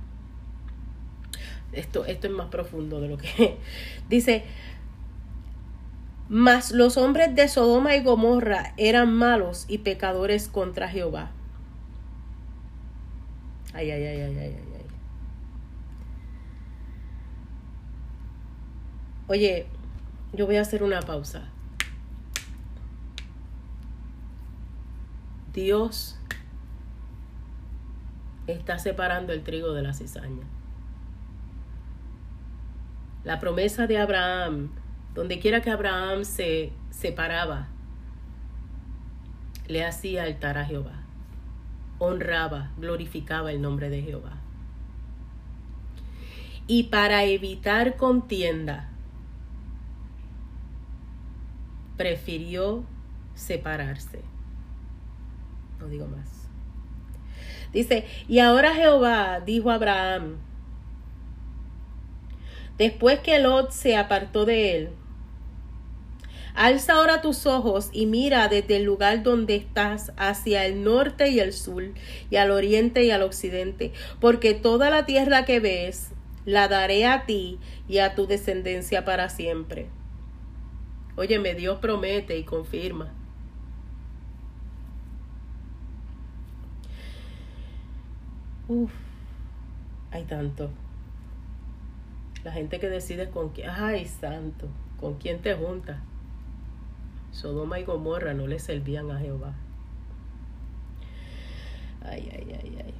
esto, 1.72 2.04
esto 2.06 2.26
es 2.26 2.32
más 2.32 2.48
profundo 2.48 3.00
de 3.00 3.08
lo 3.08 3.18
que 3.18 3.58
dice. 4.08 4.44
Mas 6.28 6.72
los 6.72 6.96
hombres 6.96 7.34
de 7.34 7.48
Sodoma 7.48 7.96
y 7.96 8.02
Gomorra 8.02 8.74
eran 8.76 9.14
malos 9.14 9.64
y 9.68 9.78
pecadores 9.78 10.48
contra 10.48 10.88
Jehová. 10.88 11.30
Ay, 13.72 13.90
ay, 13.90 14.04
ay, 14.04 14.20
ay, 14.20 14.36
ay, 14.38 14.56
ay. 14.56 14.68
Oye, 19.28 19.66
yo 20.32 20.46
voy 20.46 20.56
a 20.56 20.62
hacer 20.62 20.82
una 20.82 21.00
pausa. 21.02 21.44
Dios 25.52 26.18
está 28.46 28.78
separando 28.78 29.32
el 29.32 29.42
trigo 29.42 29.72
de 29.72 29.82
la 29.82 29.92
cizaña 29.92 30.46
la 33.28 33.40
promesa 33.40 33.86
de 33.86 33.98
Abraham, 33.98 34.70
donde 35.14 35.38
quiera 35.38 35.60
que 35.60 35.70
Abraham 35.70 36.24
se 36.24 36.72
separaba, 36.88 37.68
le 39.66 39.84
hacía 39.84 40.22
altar 40.22 40.56
a 40.56 40.64
Jehová, 40.64 41.02
honraba, 41.98 42.70
glorificaba 42.78 43.52
el 43.52 43.60
nombre 43.60 43.90
de 43.90 44.00
Jehová. 44.00 44.38
Y 46.66 46.84
para 46.84 47.24
evitar 47.24 47.96
contienda, 47.96 48.88
prefirió 51.98 52.84
separarse. 53.34 54.20
No 55.78 55.88
digo 55.88 56.06
más. 56.06 56.48
Dice, 57.72 58.06
y 58.26 58.38
ahora 58.38 58.74
Jehová 58.74 59.40
dijo 59.40 59.70
a 59.70 59.74
Abraham, 59.74 60.38
Después 62.78 63.18
que 63.18 63.38
Lot 63.40 63.72
se 63.72 63.96
apartó 63.96 64.46
de 64.46 64.76
él, 64.76 64.90
Alza 66.54 66.94
ahora 66.94 67.20
tus 67.20 67.46
ojos 67.46 67.88
y 67.92 68.06
mira 68.06 68.48
desde 68.48 68.78
el 68.78 68.82
lugar 68.82 69.22
donde 69.22 69.54
estás 69.54 70.12
hacia 70.16 70.66
el 70.66 70.82
norte 70.82 71.28
y 71.28 71.38
el 71.38 71.52
sur, 71.52 71.84
y 72.30 72.36
al 72.36 72.50
oriente 72.50 73.04
y 73.04 73.12
al 73.12 73.22
occidente, 73.22 73.92
porque 74.18 74.54
toda 74.54 74.90
la 74.90 75.06
tierra 75.06 75.44
que 75.44 75.60
ves 75.60 76.10
la 76.44 76.66
daré 76.66 77.06
a 77.06 77.26
ti 77.26 77.60
y 77.88 77.98
a 77.98 78.16
tu 78.16 78.26
descendencia 78.26 79.04
para 79.04 79.28
siempre. 79.28 79.86
Óyeme, 81.18 81.54
Dios 81.54 81.80
promete 81.80 82.38
y 82.38 82.44
confirma. 82.44 83.08
Uf, 88.68 88.92
hay 90.12 90.22
tanto. 90.26 90.70
La 92.44 92.52
gente 92.52 92.78
que 92.78 92.88
decide 92.88 93.30
con 93.30 93.48
quién, 93.48 93.68
ay 93.68 94.06
santo, 94.06 94.68
con 95.00 95.14
quién 95.18 95.42
te 95.42 95.56
juntas. 95.56 95.98
Sodoma 97.32 97.80
y 97.80 97.84
Gomorra 97.84 98.32
no 98.32 98.46
le 98.46 98.60
servían 98.60 99.10
a 99.10 99.18
Jehová. 99.18 99.54
Ay, 102.00 102.30
ay, 102.32 102.60
ay, 102.62 102.78
ay. 102.86 102.94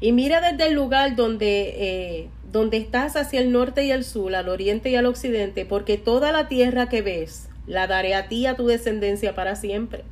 Y 0.00 0.12
mira 0.12 0.40
desde 0.40 0.68
el 0.68 0.74
lugar 0.74 1.16
donde, 1.16 1.74
eh, 1.76 2.28
donde 2.52 2.76
estás 2.76 3.16
hacia 3.16 3.40
el 3.40 3.52
norte 3.52 3.84
y 3.84 3.90
el 3.90 4.04
sur, 4.04 4.34
al 4.34 4.48
oriente 4.48 4.90
y 4.90 4.96
al 4.96 5.06
occidente, 5.06 5.66
porque 5.66 5.98
toda 5.98 6.30
la 6.32 6.48
tierra 6.48 6.88
que 6.88 7.02
ves 7.02 7.48
la 7.66 7.86
daré 7.86 8.14
a 8.14 8.28
ti 8.28 8.36
y 8.36 8.46
a 8.46 8.56
tu 8.56 8.66
descendencia 8.66 9.34
para 9.34 9.56
siempre. 9.56 10.04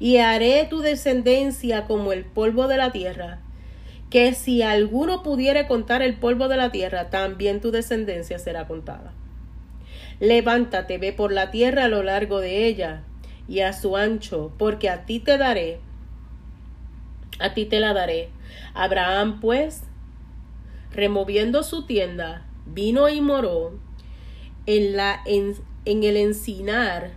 Y 0.00 0.18
haré 0.18 0.66
tu 0.70 0.80
descendencia 0.80 1.84
como 1.84 2.12
el 2.12 2.24
polvo 2.24 2.66
de 2.66 2.76
la 2.76 2.92
tierra, 2.92 3.40
que 4.10 4.32
si 4.32 4.62
alguno 4.62 5.22
pudiere 5.22 5.66
contar 5.66 6.02
el 6.02 6.14
polvo 6.14 6.48
de 6.48 6.56
la 6.56 6.72
tierra, 6.72 7.10
también 7.10 7.60
tu 7.60 7.70
descendencia 7.70 8.38
será 8.38 8.66
contada. 8.66 9.12
Levántate, 10.20 10.98
ve 10.98 11.12
por 11.12 11.30
la 11.30 11.50
tierra 11.50 11.84
a 11.84 11.88
lo 11.88 12.02
largo 12.02 12.40
de 12.40 12.66
ella 12.66 13.02
y 13.48 13.60
a 13.60 13.72
su 13.72 13.96
ancho, 13.96 14.52
porque 14.58 14.88
a 14.88 15.04
ti 15.04 15.20
te 15.20 15.38
daré, 15.38 15.78
a 17.38 17.54
ti 17.54 17.66
te 17.66 17.80
la 17.80 17.92
daré. 17.92 18.30
Abraham, 18.74 19.40
pues, 19.40 19.82
removiendo 20.92 21.62
su 21.62 21.86
tienda, 21.86 22.46
vino 22.66 23.08
y 23.08 23.20
moró 23.20 23.78
en, 24.66 24.96
la, 24.96 25.20
en, 25.26 25.54
en 25.84 26.04
el 26.04 26.16
encinar 26.16 27.12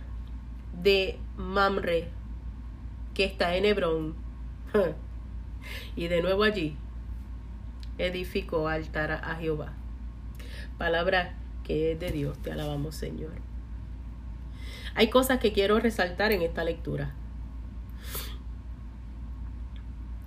de 0.82 1.18
Mamre, 1.36 2.08
que 3.14 3.24
está 3.24 3.56
en 3.56 3.64
Hebrón. 3.64 4.14
y 5.96 6.08
de 6.08 6.22
nuevo 6.22 6.42
allí 6.42 6.76
edificó 7.98 8.68
altar 8.68 9.12
a 9.12 9.36
Jehová. 9.36 9.74
Palabra 10.78 11.34
que 11.64 11.92
es 11.92 12.00
de 12.00 12.10
Dios, 12.10 12.38
te 12.38 12.52
alabamos 12.52 12.94
Señor. 12.96 13.32
Hay 14.94 15.08
cosas 15.08 15.38
que 15.38 15.52
quiero 15.52 15.78
resaltar 15.78 16.32
en 16.32 16.42
esta 16.42 16.64
lectura. 16.64 17.14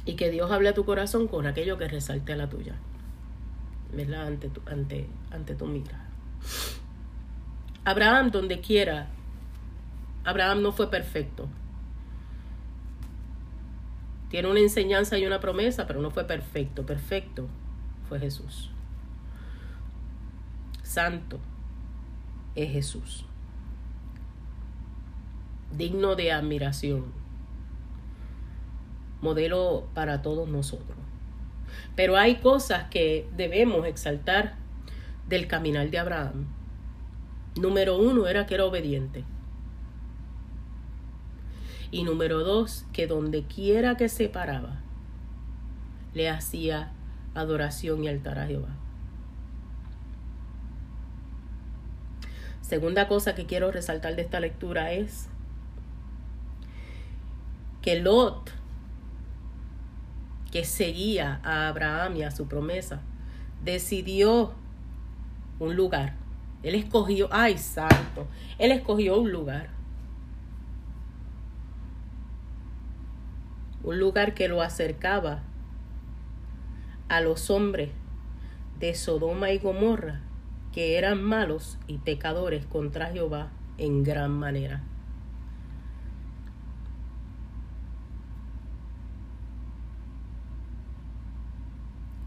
Y 0.05 0.15
que 0.15 0.29
Dios 0.29 0.51
hable 0.51 0.69
a 0.69 0.73
tu 0.73 0.85
corazón 0.85 1.27
con 1.27 1.47
aquello 1.47 1.77
que 1.77 1.87
resalte 1.87 2.33
a 2.33 2.35
la 2.35 2.49
tuya. 2.49 2.75
¿Verdad? 3.91 4.27
Ante 4.27 4.49
tu, 4.49 4.61
ante, 4.65 5.07
ante 5.31 5.55
tu 5.55 5.65
mira. 5.65 6.05
Abraham, 7.85 8.31
donde 8.31 8.61
quiera, 8.61 9.07
Abraham 10.23 10.61
no 10.61 10.71
fue 10.71 10.89
perfecto. 10.89 11.47
Tiene 14.29 14.49
una 14.49 14.59
enseñanza 14.59 15.17
y 15.17 15.25
una 15.25 15.39
promesa, 15.39 15.87
pero 15.87 16.01
no 16.01 16.11
fue 16.11 16.25
perfecto. 16.25 16.85
Perfecto 16.85 17.47
fue 18.09 18.19
Jesús. 18.19 18.71
Santo 20.83 21.39
es 22.55 22.71
Jesús. 22.71 23.25
Digno 25.71 26.15
de 26.15 26.31
admiración. 26.31 27.05
Modelo 29.25 29.87
para 29.93 30.21
todos 30.21 30.47
nosotros. 30.47 30.97
Pero 31.95 32.15
hay 32.15 32.35
cosas 32.35 32.85
que 32.89 33.27
debemos 33.35 33.85
exaltar 33.85 34.55
del 35.27 35.47
caminar 35.47 35.89
de 35.89 35.97
Abraham. 35.97 36.45
Número 37.55 37.97
uno 37.97 38.27
era 38.27 38.45
que 38.45 38.53
era 38.55 38.65
obediente. 38.65 39.23
Y 41.89 42.03
número 42.03 42.39
dos, 42.43 42.85
que 42.93 43.07
donde 43.07 43.43
quiera 43.43 43.97
que 43.97 44.09
se 44.09 44.29
paraba, 44.29 44.81
le 46.13 46.29
hacía 46.29 46.91
adoración 47.33 48.03
y 48.03 48.07
altar 48.07 48.37
a 48.39 48.47
Jehová. 48.47 48.75
Segunda 52.61 53.07
cosa 53.07 53.35
que 53.35 53.45
quiero 53.45 53.71
resaltar 53.71 54.15
de 54.15 54.23
esta 54.23 54.39
lectura 54.39 54.91
es 54.91 55.29
que 57.81 57.99
Lot, 57.99 58.51
que 60.55 60.63
seguía 60.63 61.41
a 61.43 61.67
Abraham 61.67 62.15
y 62.15 62.23
a 62.23 62.31
su 62.31 62.47
promesa, 62.47 63.01
decidió 63.65 64.53
un 65.59 65.75
lugar. 65.75 66.15
Él 66.63 66.75
escogió, 66.75 67.27
ay 67.29 67.57
santo, 67.57 68.25
él 68.57 68.71
escogió 68.71 69.19
un 69.19 69.33
lugar. 69.33 69.67
Un 73.83 73.99
lugar 73.99 74.33
que 74.33 74.47
lo 74.47 74.61
acercaba 74.61 75.43
a 77.09 77.19
los 77.19 77.49
hombres 77.49 77.89
de 78.79 78.95
Sodoma 78.95 79.51
y 79.51 79.57
Gomorra, 79.57 80.21
que 80.71 80.97
eran 80.97 81.21
malos 81.21 81.77
y 81.85 81.97
pecadores 81.97 82.65
contra 82.65 83.07
Jehová 83.07 83.49
en 83.77 84.03
gran 84.03 84.31
manera. 84.31 84.83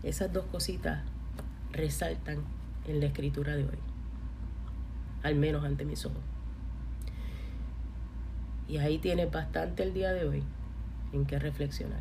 Esas 0.09 0.33
dos 0.33 0.47
cositas 0.47 1.03
resaltan 1.71 2.39
en 2.87 2.99
la 2.99 3.05
escritura 3.05 3.57
de 3.57 3.65
hoy, 3.65 3.79
al 5.23 5.35
menos 5.35 5.67
ante 5.67 5.85
mis 5.85 6.07
ojos. 6.07 6.23
Y 8.69 8.79
ahí 8.79 8.97
tienes 8.97 9.31
bastante 9.31 9.83
el 9.83 9.93
día 9.93 10.15
de 10.15 10.27
hoy 10.27 10.43
en 11.13 11.27
que 11.27 11.39
reflexionar. 11.39 12.01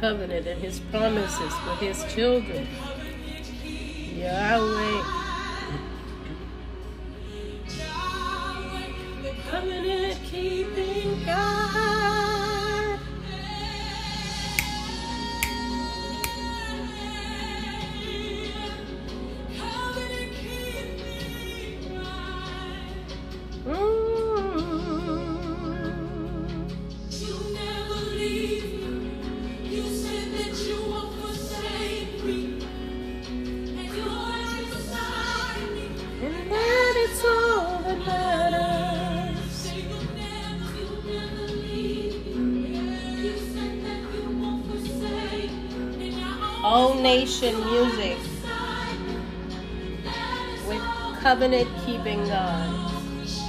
Covenant 0.00 0.46
and 0.46 0.60
his 0.60 0.80
promises 0.90 1.52
with 1.66 1.78
his 1.80 2.04
children. 2.12 2.66
All 47.18 47.24
nation 47.24 47.64
music 47.64 48.16
beside 48.18 49.00
me. 49.00 49.16
That 50.04 50.54
is 50.56 50.68
with 50.68 50.82
all 50.82 51.14
covenant 51.16 51.68
keeping 51.84 52.24
God. 52.26 52.92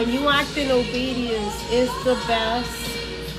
When 0.04 0.12
you 0.12 0.28
act 0.28 0.58
in 0.58 0.70
obedience, 0.70 1.56
it's 1.72 1.96
the 2.04 2.16
best. 2.28 2.76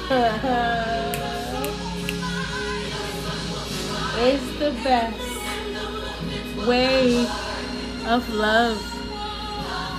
it's 4.24 4.48
the 4.58 4.70
best 4.82 5.20
way 6.66 7.26
of 8.08 8.26
love. 8.32 8.80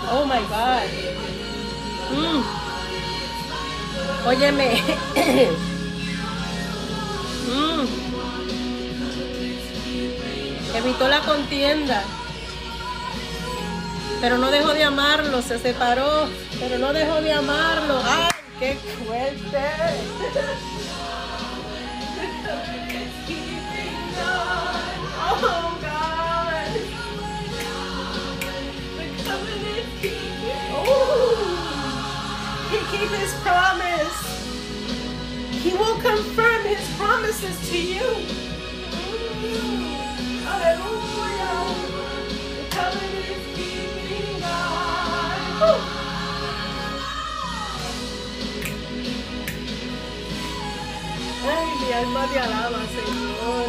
Oh 0.09 0.25
my 0.27 0.41
God. 0.49 0.89
Mm. 2.09 2.41
Óyeme. 4.25 4.73
Mm. 7.45 7.85
Evitó 10.73 11.07
la 11.07 11.19
contienda. 11.19 12.01
Pero 14.19 14.39
no 14.39 14.49
dejó 14.49 14.73
de 14.73 14.83
amarlo. 14.83 15.43
Se 15.43 15.59
separó. 15.59 16.27
Pero 16.59 16.77
no 16.77 16.93
dejó 16.93 17.21
de 17.21 17.33
amarlo. 17.33 18.01
¡Ay, 18.05 18.29
qué 18.59 18.75
fuerte! 18.75 19.59
Oh. 30.87 31.55
He 32.71 32.77
his 32.97 33.33
promise. 33.41 34.17
He 35.63 35.73
will 35.73 35.99
confirm 36.01 36.63
his 36.63 36.87
promises 36.97 37.69
to 37.69 37.77
you. 37.77 38.07
Hallelujah. 40.45 41.75
The 42.55 42.63
covenant 42.69 43.55
keeping 43.55 44.39
God. 44.39 45.94
Ay, 51.47 51.67
mi 51.79 51.93
alma 51.93 52.27
te 52.27 52.39
alaba, 52.39 52.81
Señor. 52.95 53.67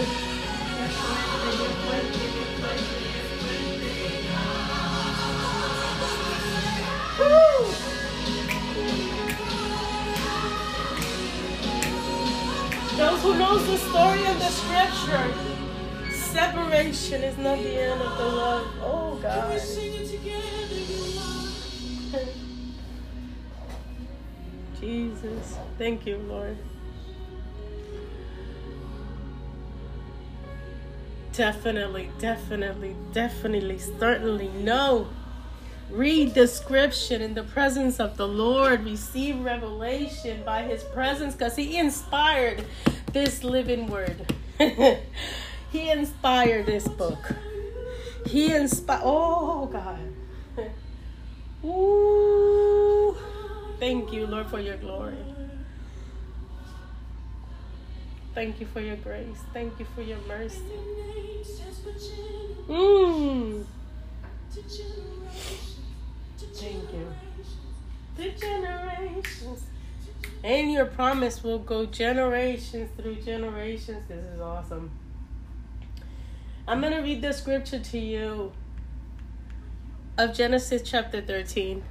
Woo. 7.19 7.75
Those 12.97 13.23
who 13.23 13.35
knows 13.39 13.67
the 13.67 13.77
story 13.77 14.25
of 14.27 14.39
the 14.39 14.49
scripture, 14.49 15.35
separation 16.11 17.23
is 17.23 17.37
not 17.37 17.59
the 17.59 17.79
end 17.79 18.01
of 18.01 18.17
the 18.17 18.25
love. 18.25 18.67
Oh 18.81 19.19
God. 19.21 19.61
sing 19.61 19.93
it 19.95 20.09
together, 20.11 20.81
love? 21.15 22.29
Jesus. 24.81 25.59
Thank 25.77 26.07
you, 26.07 26.17
Lord. 26.19 26.57
Definitely, 31.37 32.11
definitely, 32.19 32.97
definitely, 33.13 33.79
certainly 33.79 34.49
no. 34.49 35.07
Read 35.91 36.33
the 36.33 36.49
scripture 36.49 37.17
in 37.17 37.35
the 37.35 37.43
presence 37.43 38.01
of 38.01 38.17
the 38.17 38.27
Lord. 38.27 38.85
Receive 38.87 39.39
revelation 39.45 40.43
by 40.47 40.63
his 40.63 40.83
presence 40.83 41.35
because 41.35 41.55
he 41.55 41.77
inspired 41.77 42.65
this 43.13 43.45
living 43.45 43.87
word. 43.87 44.33
he 44.59 45.91
inspired 45.91 46.65
this 46.65 46.89
book. 46.89 47.35
He 48.25 48.55
inspired. 48.55 49.03
Oh, 49.05 49.67
God. 49.67 50.01
Ooh. 51.69 53.15
Thank 53.79 54.11
you, 54.11 54.27
Lord, 54.27 54.47
for 54.47 54.59
your 54.59 54.79
glory. 54.79 55.19
Thank 58.37 58.61
you 58.61 58.67
for 58.67 58.81
your 58.81 58.97
grace. 58.97 59.39
Thank 59.55 59.79
you 59.79 59.87
for 59.95 60.03
your 60.03 60.19
mercy. 60.29 60.61
Your 60.69 61.07
name 61.07 61.43
stands 61.43 61.79
for 61.79 61.93
generation 61.93 62.67
Mm. 62.69 63.65
to 64.53 64.63
generation 64.63 65.83
to 66.39 66.45
Thank 66.47 66.93
you. 66.93 67.15
The 68.19 68.31
generations. 68.39 69.63
And 70.45 70.71
your 70.71 70.85
promise 70.85 71.43
will 71.43 71.61
go 71.61 71.87
generations 71.87 72.91
through 72.99 73.23
generations. 73.23 74.07
This 74.07 74.23
is 74.23 74.39
awesome. 74.39 74.91
I'm 76.69 76.83
going 76.83 76.93
to 76.93 77.01
read 77.01 77.23
the 77.23 77.33
scripture 77.33 77.79
to 77.79 77.99
you 77.99 78.53
of 80.19 80.35
Genesis 80.35 80.83
chapter 80.85 81.23
13. 81.23 81.83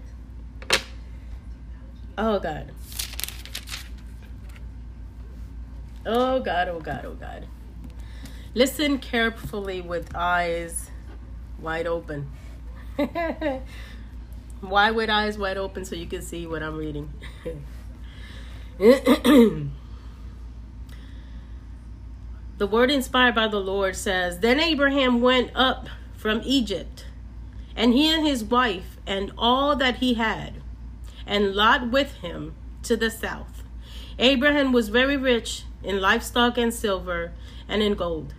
Oh, 2.20 2.39
God. 2.39 2.72
Oh, 6.06 6.39
God, 6.39 6.68
oh, 6.68 6.80
God, 6.80 7.06
oh, 7.06 7.16
God. 7.16 7.47
Listen 8.53 8.99
carefully 8.99 9.82
with 9.82 10.16
eyes 10.16 10.91
wide 11.60 11.88
open. 11.88 12.30
Why 14.62 14.91
with 14.91 15.10
eyes 15.10 15.38
wide 15.38 15.58
open 15.58 15.84
so 15.84 15.95
you 15.95 16.06
can 16.06 16.22
see 16.22 16.45
what 16.47 16.62
I'm 16.64 16.78
reading? 16.78 17.12
the 18.78 19.72
word 22.60 22.91
inspired 22.91 23.36
by 23.36 23.47
the 23.47 23.60
Lord 23.60 23.95
says 23.95 24.39
Then 24.39 24.60
Abraham 24.60 25.22
went 25.22 25.51
up 25.56 25.89
from 26.16 26.41
Egypt, 26.43 27.06
and 27.76 27.93
he 27.93 28.14
and 28.14 28.26
his 28.26 28.43
wife, 28.43 28.97
and 29.08 29.32
all 29.38 29.76
that 29.76 29.97
he 29.97 30.14
had, 30.14 30.62
and 31.26 31.56
Lot 31.56 31.89
with 31.89 32.14
him 32.16 32.53
to 32.84 32.95
the 32.95 33.10
south. 33.10 33.55
Abraham 34.18 34.72
was 34.72 34.89
very 34.89 35.18
rich 35.18 35.63
in 35.84 36.01
livestock 36.01 36.57
and 36.57 36.74
silver 36.74 37.34
and 37.68 37.82
in 37.82 37.95
gold. 37.95 38.34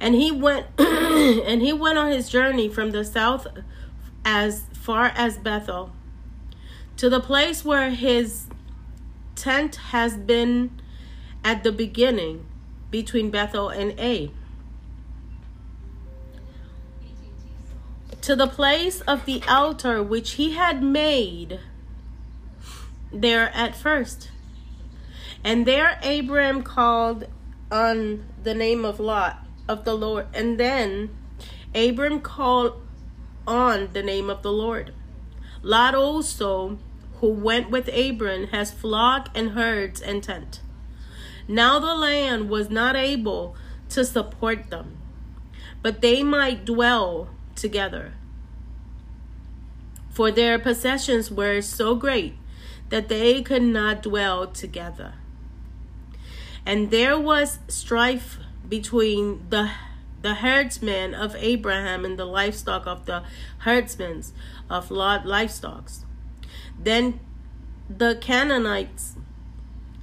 And 0.00 0.14
he 0.14 0.30
went 0.30 0.66
and 0.78 1.62
he 1.62 1.72
went 1.72 1.98
on 1.98 2.10
his 2.10 2.28
journey 2.28 2.68
from 2.68 2.90
the 2.90 3.04
south 3.04 3.46
as 4.24 4.64
far 4.72 5.12
as 5.14 5.38
Bethel 5.38 5.92
to 6.96 7.08
the 7.08 7.20
place 7.20 7.64
where 7.64 7.90
his 7.90 8.46
tent 9.34 9.76
has 9.76 10.16
been 10.16 10.80
at 11.42 11.64
the 11.64 11.72
beginning 11.72 12.46
between 12.90 13.30
Bethel 13.30 13.68
and 13.68 13.98
A. 13.98 14.30
To 18.22 18.34
the 18.34 18.46
place 18.46 19.00
of 19.02 19.26
the 19.26 19.42
altar 19.48 20.02
which 20.02 20.32
he 20.32 20.52
had 20.52 20.82
made 20.82 21.60
there 23.12 23.50
at 23.54 23.76
first. 23.76 24.30
And 25.44 25.66
there 25.66 26.00
Abram 26.02 26.62
called 26.62 27.26
on 27.70 28.24
the 28.42 28.54
name 28.54 28.84
of 28.84 28.98
Lot 28.98 29.46
of 29.68 29.84
the 29.84 29.94
Lord. 29.94 30.26
And 30.32 30.58
then 30.58 31.10
Abram 31.74 32.20
called 32.20 32.80
on 33.46 33.90
the 33.92 34.02
name 34.02 34.30
of 34.30 34.42
the 34.42 34.52
Lord. 34.52 34.94
Lot 35.62 35.94
also, 35.94 36.78
who 37.20 37.28
went 37.28 37.70
with 37.70 37.88
Abram, 37.88 38.48
has 38.48 38.70
flock 38.70 39.28
and 39.34 39.50
herds 39.50 40.00
and 40.00 40.22
tent. 40.22 40.60
Now 41.46 41.78
the 41.78 41.94
land 41.94 42.48
was 42.48 42.70
not 42.70 42.96
able 42.96 43.54
to 43.90 44.04
support 44.04 44.70
them, 44.70 44.96
but 45.82 46.00
they 46.00 46.22
might 46.22 46.64
dwell 46.64 47.28
together. 47.54 48.14
For 50.08 50.30
their 50.30 50.58
possessions 50.58 51.30
were 51.30 51.60
so 51.60 51.94
great 51.94 52.34
that 52.88 53.08
they 53.08 53.42
could 53.42 53.62
not 53.62 54.02
dwell 54.02 54.46
together. 54.46 55.14
And 56.66 56.90
there 56.90 57.18
was 57.18 57.58
strife 57.68 58.38
between 58.68 59.46
the 59.50 59.70
the 60.22 60.36
herdsmen 60.36 61.12
of 61.14 61.36
Abraham 61.36 62.02
and 62.06 62.18
the 62.18 62.24
livestock 62.24 62.86
of 62.86 63.04
the 63.04 63.22
herdsmen 63.58 64.22
of 64.70 64.90
Lot 64.90 65.26
livestock. 65.26 65.90
Then 66.78 67.20
the 67.90 68.16
Canaanites 68.18 69.16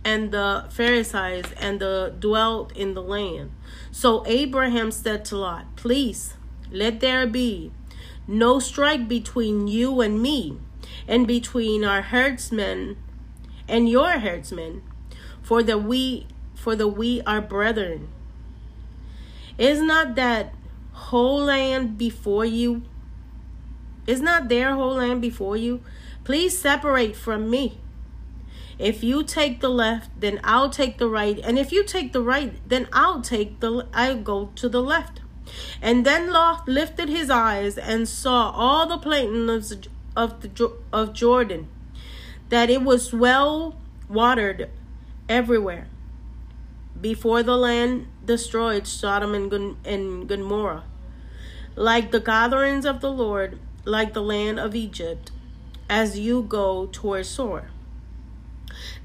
and 0.05 0.31
the 0.31 0.65
Pharisees 0.69 1.45
and 1.59 1.79
the 1.79 2.13
dwelt 2.19 2.71
in 2.77 2.93
the 2.93 3.01
land. 3.01 3.51
So 3.91 4.23
Abraham 4.27 4.91
said 4.91 5.25
to 5.25 5.37
Lot, 5.37 5.75
Please 5.75 6.35
let 6.71 6.99
there 6.99 7.25
be 7.25 7.71
no 8.27 8.59
strike 8.59 9.07
between 9.07 9.67
you 9.67 10.01
and 10.01 10.21
me, 10.21 10.59
and 11.07 11.27
between 11.27 11.83
our 11.83 12.03
herdsmen 12.03 12.97
and 13.67 13.89
your 13.89 14.19
herdsmen, 14.19 14.83
for 15.41 15.63
the 15.63 15.77
we 15.77 16.27
for 16.61 16.75
the 16.75 16.87
we 16.87 17.21
are 17.21 17.41
brethren. 17.41 18.07
Is 19.57 19.81
not 19.81 20.15
that 20.15 20.53
whole 20.93 21.43
land 21.45 21.97
before 21.97 22.45
you? 22.45 22.83
Is 24.05 24.21
not 24.21 24.47
their 24.47 24.75
whole 24.75 24.95
land 24.95 25.21
before 25.21 25.57
you? 25.57 25.81
Please 26.23 26.57
separate 26.57 27.15
from 27.15 27.49
me. 27.49 27.79
If 28.77 29.03
you 29.03 29.23
take 29.23 29.59
the 29.59 29.69
left, 29.69 30.09
then 30.19 30.39
I'll 30.43 30.69
take 30.69 30.97
the 30.97 31.09
right, 31.09 31.39
and 31.43 31.59
if 31.59 31.71
you 31.71 31.83
take 31.83 32.13
the 32.13 32.21
right, 32.21 32.53
then 32.67 32.87
I'll 32.91 33.21
take 33.21 33.59
the 33.59 33.87
I'll 33.93 34.21
go 34.21 34.51
to 34.55 34.69
the 34.69 34.81
left. 34.81 35.21
And 35.81 36.05
then 36.05 36.31
Lot 36.31 36.67
lifted 36.67 37.09
his 37.09 37.29
eyes 37.29 37.77
and 37.77 38.07
saw 38.07 38.51
all 38.51 38.87
the 38.87 38.97
plains 38.97 39.87
of 40.15 40.41
the 40.41 40.71
of 40.91 41.13
Jordan, 41.13 41.67
that 42.49 42.69
it 42.69 42.81
was 42.81 43.13
well 43.13 43.75
watered 44.09 44.69
everywhere. 45.29 45.87
Before 47.01 47.41
the 47.41 47.57
land 47.57 48.07
destroyed 48.23 48.85
Sodom 48.85 49.33
and 49.33 50.29
Gomorrah, 50.29 50.83
like 51.75 52.11
the 52.11 52.19
gatherings 52.19 52.85
of 52.85 53.01
the 53.01 53.11
Lord, 53.11 53.59
like 53.85 54.13
the 54.13 54.21
land 54.21 54.59
of 54.59 54.75
Egypt, 54.75 55.31
as 55.89 56.19
you 56.19 56.43
go 56.43 56.85
toward 56.91 57.25
Sor. 57.25 57.71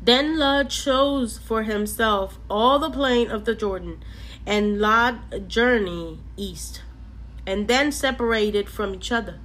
Then 0.02 0.38
Lot 0.38 0.68
chose 0.68 1.38
for 1.38 1.62
himself 1.62 2.38
all 2.50 2.78
the 2.78 2.90
plain 2.90 3.30
of 3.30 3.46
the 3.46 3.54
Jordan, 3.54 4.04
and 4.44 4.78
Lot 4.78 5.48
journeyed 5.48 6.18
east, 6.36 6.82
and 7.46 7.66
then 7.66 7.90
separated 7.90 8.68
from 8.68 8.94
each 8.94 9.10
other. 9.10 9.40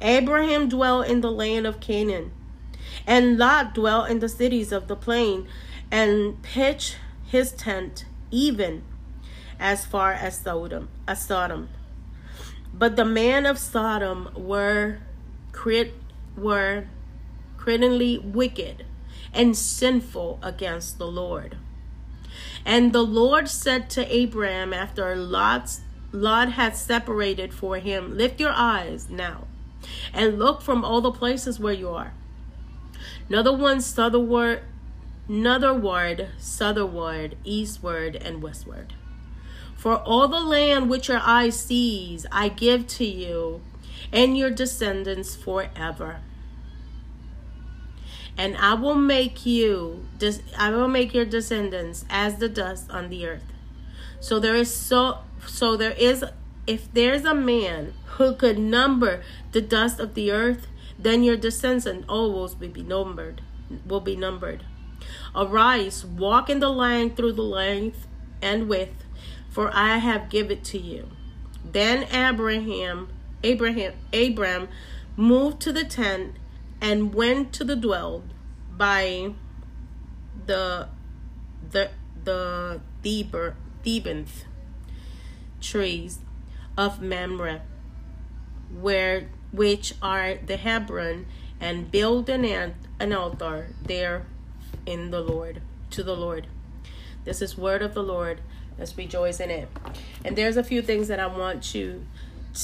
Abraham 0.00 0.68
dwelt 0.68 1.08
in 1.08 1.20
the 1.20 1.30
land 1.30 1.66
of 1.66 1.80
Canaan, 1.80 2.30
and 3.06 3.36
Lot 3.36 3.74
dwelt 3.74 4.08
in 4.08 4.20
the 4.20 4.28
cities 4.28 4.70
of 4.72 4.86
the 4.86 4.96
plain, 4.96 5.48
and 5.90 6.42
pitched 6.42 6.96
his 7.26 7.52
tent 7.52 8.04
even 8.30 8.82
as 9.58 9.84
far 9.84 10.12
as 10.12 10.38
Sodom. 10.38 10.88
As 11.06 11.22
Sodom. 11.22 11.68
But 12.72 12.96
the 12.96 13.04
men 13.04 13.46
of 13.46 13.58
Sodom 13.58 14.30
were 14.34 14.98
crit 15.52 15.94
were 16.36 16.86
criminally 17.56 18.18
wicked 18.18 18.86
and 19.34 19.56
sinful 19.56 20.38
against 20.42 20.98
the 20.98 21.06
Lord. 21.06 21.56
And 22.64 22.92
the 22.92 23.02
Lord 23.02 23.48
said 23.48 23.90
to 23.90 24.14
Abraham 24.14 24.72
after 24.72 25.16
Lot's 25.16 25.82
Lot 26.12 26.52
had 26.52 26.76
separated 26.76 27.54
for 27.54 27.78
him, 27.78 28.16
Lift 28.16 28.40
your 28.40 28.52
eyes 28.52 29.08
now 29.10 29.46
and 30.12 30.38
look 30.38 30.62
from 30.62 30.84
all 30.84 31.00
the 31.00 31.12
places 31.12 31.60
where 31.60 31.72
you 31.72 31.88
are. 31.88 32.12
Another 33.28 33.56
one 33.56 33.80
southward, 33.80 34.62
northward, 35.30 36.28
southward, 36.38 37.36
eastward, 37.44 38.16
and 38.16 38.42
westward. 38.42 38.92
For 39.76 39.96
all 39.96 40.26
the 40.26 40.40
land 40.40 40.90
which 40.90 41.06
your 41.06 41.20
eye 41.22 41.50
sees, 41.50 42.26
I 42.32 42.48
give 42.48 42.88
to 42.98 43.04
you 43.04 43.60
and 44.12 44.36
your 44.36 44.50
descendants 44.50 45.36
forever. 45.36 46.20
And 48.36 48.56
I 48.56 48.74
will 48.74 48.96
make 48.96 49.46
you, 49.46 50.04
I 50.58 50.70
will 50.70 50.88
make 50.88 51.14
your 51.14 51.24
descendants 51.24 52.04
as 52.10 52.38
the 52.38 52.48
dust 52.48 52.90
on 52.90 53.08
the 53.08 53.24
earth. 53.24 53.52
So 54.18 54.40
there 54.40 54.56
is 54.56 54.74
so, 54.74 55.18
so 55.46 55.76
there 55.76 55.92
is, 55.92 56.24
if 56.66 56.92
there's 56.92 57.24
a 57.24 57.34
man 57.34 57.94
who 58.16 58.34
could 58.34 58.58
number 58.58 59.22
the 59.52 59.60
dust 59.60 60.00
of 60.00 60.14
the 60.14 60.32
earth, 60.32 60.66
then 60.98 61.22
your 61.22 61.36
descendants 61.36 62.04
always 62.08 62.56
will 62.56 62.68
be 62.68 62.82
numbered, 62.82 63.42
will 63.86 64.00
be 64.00 64.16
numbered. 64.16 64.64
Arise, 65.34 66.04
walk 66.04 66.50
in 66.50 66.60
the 66.60 66.70
land 66.70 67.16
through 67.16 67.32
the 67.32 67.42
length 67.42 68.06
and 68.42 68.68
width, 68.68 69.04
for 69.48 69.70
I 69.74 69.98
have 69.98 70.28
given 70.28 70.58
it 70.58 70.64
to 70.64 70.78
you. 70.78 71.08
Then 71.64 72.04
Abraham, 72.12 73.08
Abraham, 73.42 73.94
Abram 74.12 74.68
moved 75.16 75.60
to 75.60 75.72
the 75.72 75.84
tent 75.84 76.36
and 76.80 77.14
went 77.14 77.52
to 77.54 77.64
the 77.64 77.76
dwell 77.76 78.24
by 78.76 79.34
the 80.46 80.88
the 81.70 81.90
the 82.24 82.80
Theber, 83.02 83.56
Thebanth 83.84 84.44
trees 85.60 86.20
of 86.76 87.02
Mamre, 87.02 87.62
where 88.72 89.28
which 89.52 89.94
are 90.00 90.36
the 90.36 90.56
Hebron, 90.56 91.26
and 91.60 91.90
build 91.90 92.28
an 92.28 92.74
an 92.98 93.12
altar 93.12 93.74
there 93.82 94.26
in 94.86 95.10
the 95.10 95.20
Lord 95.20 95.62
to 95.90 96.02
the 96.02 96.16
Lord. 96.16 96.46
This 97.24 97.42
is 97.42 97.56
word 97.56 97.82
of 97.82 97.94
the 97.94 98.02
Lord. 98.02 98.40
Let's 98.78 98.96
rejoice 98.96 99.40
in 99.40 99.50
it. 99.50 99.68
And 100.24 100.36
there's 100.36 100.56
a 100.56 100.64
few 100.64 100.82
things 100.82 101.08
that 101.08 101.20
I 101.20 101.26
want 101.26 101.74
you 101.74 102.06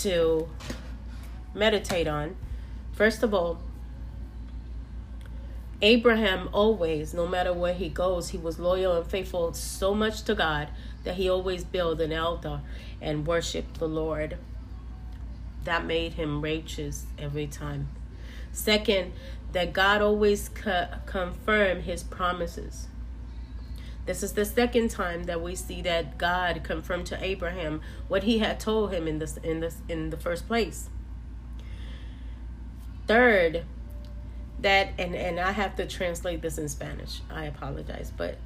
to 0.02 0.48
meditate 1.54 2.06
on. 2.06 2.36
First 2.92 3.22
of 3.22 3.34
all, 3.34 3.58
Abraham 5.82 6.48
always, 6.52 7.12
no 7.12 7.26
matter 7.26 7.52
where 7.52 7.74
he 7.74 7.90
goes, 7.90 8.30
he 8.30 8.38
was 8.38 8.58
loyal 8.58 8.96
and 8.96 9.06
faithful 9.06 9.52
so 9.52 9.94
much 9.94 10.22
to 10.22 10.34
God 10.34 10.68
that 11.04 11.16
he 11.16 11.28
always 11.28 11.64
built 11.64 12.00
an 12.00 12.14
altar 12.14 12.62
and 13.00 13.26
worshiped 13.26 13.78
the 13.78 13.88
Lord. 13.88 14.38
That 15.64 15.84
made 15.84 16.14
him 16.14 16.40
righteous 16.40 17.04
every 17.18 17.46
time. 17.46 17.88
Second, 18.52 19.12
that 19.56 19.72
God 19.72 20.02
always 20.02 20.50
co- 20.50 20.88
confirmed 21.06 21.84
his 21.84 22.02
promises. 22.02 22.88
This 24.04 24.22
is 24.22 24.34
the 24.34 24.44
second 24.44 24.90
time 24.90 25.24
that 25.24 25.40
we 25.40 25.54
see 25.54 25.80
that 25.80 26.18
God 26.18 26.60
confirmed 26.62 27.06
to 27.06 27.24
Abraham 27.24 27.80
what 28.06 28.24
he 28.24 28.40
had 28.40 28.60
told 28.60 28.92
him 28.92 29.08
in 29.08 29.18
this 29.18 29.38
in 29.38 29.60
this 29.60 29.78
in 29.88 30.10
the 30.10 30.18
first 30.18 30.46
place. 30.46 30.90
Third, 33.06 33.64
that 34.60 34.90
and 34.98 35.16
and 35.16 35.40
I 35.40 35.52
have 35.52 35.74
to 35.76 35.86
translate 35.86 36.42
this 36.42 36.58
in 36.58 36.68
Spanish. 36.68 37.22
I 37.30 37.46
apologize, 37.46 38.12
but 38.14 38.36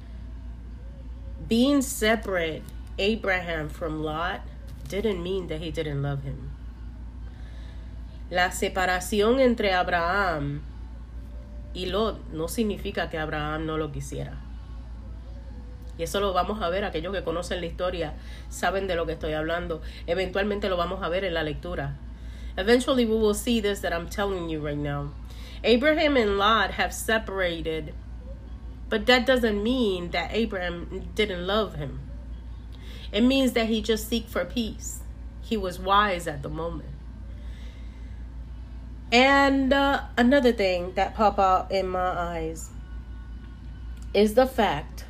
being 1.45 1.81
separate 1.81 2.63
Abraham 2.97 3.67
from 3.67 4.01
Lot 4.01 4.47
didn't 4.87 5.21
mean 5.21 5.47
that 5.47 5.59
he 5.59 5.71
didn't 5.71 6.01
love 6.01 6.23
him. 6.23 6.51
La 8.29 8.47
separación 8.47 9.41
entre 9.41 9.67
Abraham 9.67 10.63
y 11.73 11.87
Lot 11.87 12.19
no 12.31 12.47
significa 12.47 13.09
que 13.09 13.17
Abraham 13.17 13.65
no 13.65 13.77
lo 13.77 13.91
quisiera. 13.91 14.37
Y 15.97 16.03
eso 16.03 16.19
lo 16.19 16.33
vamos 16.33 16.61
a 16.61 16.69
ver, 16.69 16.83
aquellos 16.83 17.13
que 17.13 17.23
conocen 17.23 17.59
la 17.59 17.67
historia 17.67 18.13
saben 18.49 18.87
de 18.87 18.95
lo 18.95 19.05
que 19.05 19.13
estoy 19.13 19.33
hablando. 19.33 19.81
Eventualmente 20.07 20.69
lo 20.69 20.77
vamos 20.77 21.03
a 21.03 21.09
ver 21.09 21.25
en 21.25 21.33
la 21.33 21.43
lectura. 21.43 21.97
Eventually 22.57 23.05
we 23.05 23.15
will 23.15 23.35
see 23.35 23.61
this 23.61 23.81
that 23.81 23.93
I'm 23.93 24.09
telling 24.09 24.49
you 24.49 24.59
right 24.59 24.77
now. 24.77 25.11
Abraham 25.63 26.17
and 26.17 26.37
Lot 26.37 26.71
have 26.71 26.91
separated, 26.93 27.93
but 28.89 29.05
that 29.05 29.25
doesn't 29.25 29.61
mean 29.61 30.09
that 30.11 30.31
Abraham 30.33 31.09
didn't 31.13 31.45
love 31.45 31.75
him. 31.75 31.99
It 33.11 33.21
means 33.21 33.53
that 33.53 33.67
he 33.67 33.81
just 33.81 34.07
seek 34.09 34.27
for 34.27 34.43
peace. 34.43 35.01
He 35.41 35.55
was 35.55 35.79
wise 35.79 36.27
at 36.27 36.41
the 36.41 36.49
moment. 36.49 36.90
And 39.11 39.73
uh, 39.73 40.03
another 40.17 40.53
thing 40.53 40.93
that 40.93 41.15
pop 41.15 41.37
out 41.37 41.71
in 41.71 41.87
my 41.87 41.99
eyes 41.99 42.69
is 44.13 44.35
the 44.35 44.47
fact 44.47 45.05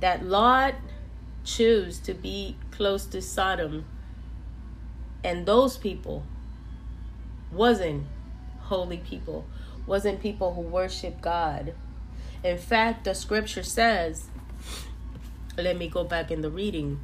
that 0.00 0.24
Lot 0.24 0.74
chose 1.44 1.98
to 2.00 2.14
be 2.14 2.56
close 2.70 3.04
to 3.06 3.20
Sodom, 3.20 3.84
and 5.22 5.44
those 5.44 5.76
people 5.76 6.24
wasn't 7.52 8.06
holy 8.60 8.96
people, 8.96 9.44
wasn't 9.86 10.20
people 10.20 10.54
who 10.54 10.62
worship 10.62 11.20
God. 11.20 11.74
In 12.42 12.56
fact, 12.56 13.04
the 13.04 13.14
scripture 13.14 13.62
says, 13.62 14.28
let 15.56 15.76
me 15.76 15.86
go 15.88 16.02
back 16.02 16.30
in 16.30 16.40
the 16.40 16.50
reading. 16.50 16.98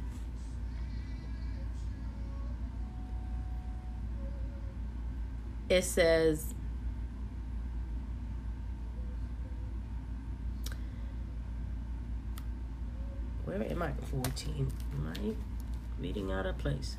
It 5.69 5.83
says, 5.83 6.55
where 13.45 13.63
am 13.63 13.83
I? 13.83 13.91
14. 14.09 14.71
Am 14.93 15.13
I 15.15 16.01
reading 16.01 16.31
out 16.31 16.47
of 16.47 16.57
place? 16.57 16.97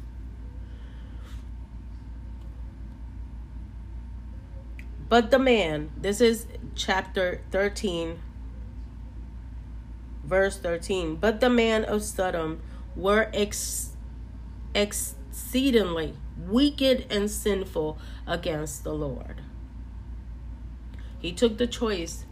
But 5.08 5.32
the 5.32 5.40
man, 5.40 5.90
this 5.96 6.20
is 6.20 6.46
chapter 6.76 7.40
13, 7.50 8.20
verse 10.22 10.56
13. 10.56 11.16
But 11.16 11.40
the 11.40 11.50
man 11.50 11.84
of 11.84 12.04
Sodom 12.04 12.62
were 12.94 13.28
ex- 13.34 13.96
exceedingly 14.72 16.14
wicked 16.48 17.06
and 17.10 17.30
sinful 17.30 17.98
against 18.26 18.84
the 18.84 18.92
Lord. 18.92 19.42
He 21.18 21.32
took 21.32 21.58
the 21.58 21.66
choice 21.66 22.24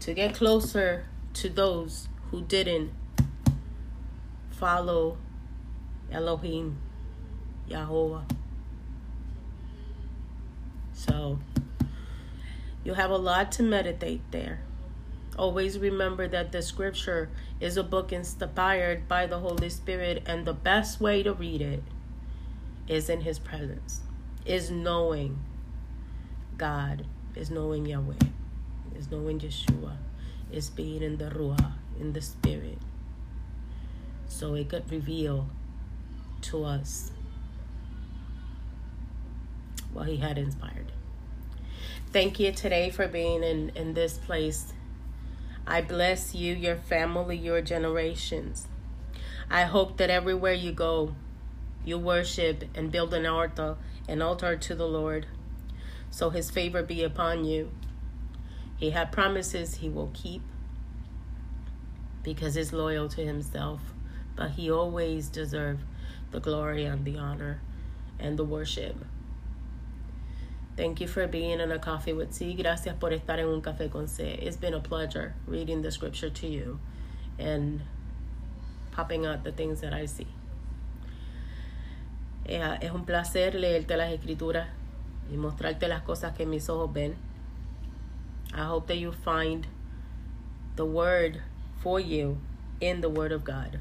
to 0.00 0.14
get 0.14 0.34
closer 0.34 1.06
to 1.34 1.48
those 1.48 2.08
who 2.30 2.42
didn't 2.42 2.92
follow 4.50 5.18
Elohim, 6.10 6.78
Yahweh. 7.66 8.22
So, 10.92 11.38
you 12.84 12.94
have 12.94 13.10
a 13.10 13.16
lot 13.16 13.52
to 13.52 13.62
meditate 13.62 14.22
there. 14.30 14.60
Always 15.36 15.78
remember 15.78 16.26
that 16.28 16.50
the 16.50 16.62
scripture 16.62 17.30
is 17.60 17.76
a 17.76 17.84
book 17.84 18.12
inspired 18.12 19.06
by 19.06 19.26
the 19.26 19.38
Holy 19.38 19.68
Spirit, 19.68 20.22
and 20.26 20.44
the 20.44 20.54
best 20.54 21.00
way 21.00 21.22
to 21.22 21.32
read 21.32 21.62
it 21.62 21.82
is 22.88 23.08
in 23.08 23.20
His 23.20 23.38
presence, 23.38 24.00
is 24.44 24.70
knowing 24.70 25.38
God, 26.56 27.04
is 27.36 27.50
knowing 27.50 27.86
Yahweh, 27.86 28.14
is 28.96 29.10
knowing 29.10 29.38
Yeshua, 29.38 29.96
is 30.50 30.70
being 30.70 31.02
in 31.02 31.18
the 31.18 31.30
Ruah, 31.30 31.72
in 32.00 32.12
the 32.12 32.22
Spirit. 32.22 32.78
So 34.26 34.54
it 34.54 34.68
could 34.68 34.90
reveal 34.90 35.48
to 36.42 36.64
us 36.64 37.12
what 39.92 40.08
He 40.08 40.16
had 40.16 40.38
inspired. 40.38 40.92
Thank 42.10 42.40
you 42.40 42.52
today 42.52 42.90
for 42.90 43.06
being 43.06 43.42
in, 43.42 43.70
in 43.74 43.94
this 43.94 44.16
place. 44.16 44.72
I 45.66 45.82
bless 45.82 46.34
you, 46.34 46.54
your 46.54 46.76
family, 46.76 47.36
your 47.36 47.60
generations. 47.60 48.66
I 49.50 49.64
hope 49.64 49.98
that 49.98 50.08
everywhere 50.08 50.54
you 50.54 50.72
go, 50.72 51.14
you 51.88 51.98
worship 51.98 52.64
and 52.74 52.92
build 52.92 53.14
an 53.14 53.26
altar, 53.26 53.76
an 54.06 54.20
altar 54.20 54.56
to 54.56 54.74
the 54.74 54.86
Lord, 54.86 55.26
so 56.10 56.30
his 56.30 56.50
favor 56.50 56.82
be 56.82 57.02
upon 57.02 57.44
you. 57.44 57.70
He 58.76 58.90
had 58.90 59.10
promises 59.10 59.76
he 59.76 59.88
will 59.88 60.10
keep 60.12 60.42
because 62.22 62.54
he's 62.54 62.72
loyal 62.72 63.08
to 63.08 63.24
himself, 63.24 63.80
but 64.36 64.50
he 64.50 64.70
always 64.70 65.28
deserves 65.28 65.82
the 66.30 66.40
glory 66.40 66.84
and 66.84 67.04
the 67.04 67.16
honor 67.16 67.60
and 68.18 68.38
the 68.38 68.44
worship. 68.44 68.96
Thank 70.76 71.00
you 71.00 71.08
for 71.08 71.26
being 71.26 71.58
in 71.58 71.72
a 71.72 71.78
coffee 71.78 72.12
with 72.12 72.32
C. 72.32 72.54
Gracias 72.54 72.94
por 73.00 73.10
estar 73.10 73.38
en 73.38 73.46
un 73.46 73.62
café 73.62 73.90
con 73.90 74.06
C. 74.06 74.24
It's 74.24 74.56
been 74.56 74.74
a 74.74 74.80
pleasure 74.80 75.34
reading 75.46 75.82
the 75.82 75.90
scripture 75.90 76.30
to 76.30 76.46
you 76.46 76.78
and 77.38 77.80
popping 78.92 79.26
out 79.26 79.42
the 79.42 79.50
things 79.50 79.80
that 79.80 79.92
I 79.92 80.06
see. 80.06 80.26
Es 82.48 82.90
un 82.92 83.04
placer 83.04 83.54
leerte 83.54 83.96
las 83.98 84.10
escrituras 84.10 84.68
y 85.30 85.36
mostrarte 85.36 85.86
las 85.86 86.00
cosas 86.00 86.32
que 86.32 86.46
mis 86.46 86.70
ojos 86.70 86.90
ven. 86.90 87.14
I 88.54 88.62
hope 88.62 88.86
that 88.86 88.98
you 88.98 89.12
find 89.12 89.66
the 90.76 90.86
word 90.86 91.42
for 91.82 92.00
you 92.00 92.38
in 92.80 93.02
the 93.02 93.08
word 93.08 93.32
of 93.32 93.44
God. 93.44 93.80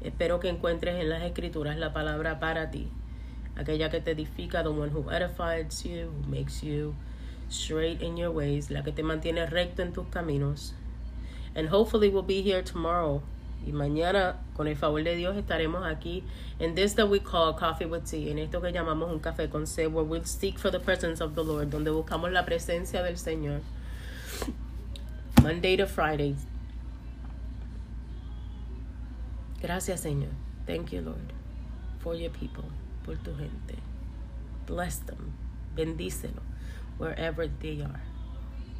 Espero 0.00 0.40
que 0.40 0.48
encuentres 0.48 0.98
en 0.98 1.10
las 1.10 1.22
escrituras 1.24 1.76
la 1.76 1.92
palabra 1.92 2.40
para 2.40 2.70
ti, 2.70 2.90
aquella 3.54 3.90
que 3.90 4.00
te 4.00 4.12
edifica, 4.12 4.62
the 4.62 4.70
one 4.70 4.88
who 4.88 5.10
edifies 5.10 5.84
you, 5.84 6.08
who 6.08 6.30
makes 6.30 6.62
you 6.62 6.94
straight 7.50 8.00
in 8.00 8.16
your 8.16 8.30
ways, 8.30 8.70
la 8.70 8.82
que 8.82 8.92
te 8.92 9.02
mantiene 9.02 9.44
recto 9.44 9.82
en 9.82 9.92
tus 9.92 10.06
caminos. 10.06 10.72
And 11.54 11.68
hopefully 11.68 12.08
we'll 12.08 12.22
be 12.22 12.40
here 12.40 12.62
tomorrow. 12.62 13.22
Y 13.64 13.72
mañana, 13.72 14.36
con 14.54 14.68
el 14.68 14.76
favor 14.76 15.02
de 15.02 15.16
Dios, 15.16 15.36
estaremos 15.36 15.84
aquí 15.84 16.22
in 16.60 16.74
this 16.74 16.94
that 16.94 17.08
we 17.08 17.20
call 17.20 17.54
coffee 17.54 17.86
with 17.86 18.04
tea, 18.04 18.30
en 18.30 18.38
esto 18.38 18.60
que 18.60 18.72
llamamos 18.72 19.10
un 19.10 19.20
café 19.20 19.48
con 19.48 19.66
C, 19.66 19.86
where 19.86 20.04
we'll 20.04 20.24
seek 20.24 20.58
for 20.58 20.70
the 20.70 20.78
presence 20.78 21.20
of 21.20 21.34
the 21.34 21.42
Lord, 21.42 21.70
donde 21.70 21.90
buscamos 21.90 22.30
la 22.32 22.44
presencia 22.44 23.02
del 23.02 23.16
Señor. 23.16 23.60
Monday 25.42 25.76
to 25.76 25.86
Friday. 25.86 26.36
Gracias, 29.60 30.00
Señor. 30.02 30.30
Thank 30.66 30.92
you, 30.92 31.00
Lord, 31.00 31.32
for 32.00 32.14
your 32.14 32.30
people, 32.30 32.64
por 33.04 33.16
tu 33.16 33.34
gente. 33.34 33.78
Bless 34.66 34.98
them. 34.98 35.32
Bendícelo 35.76 36.42
wherever 36.98 37.46
they 37.46 37.82
are. 37.82 38.00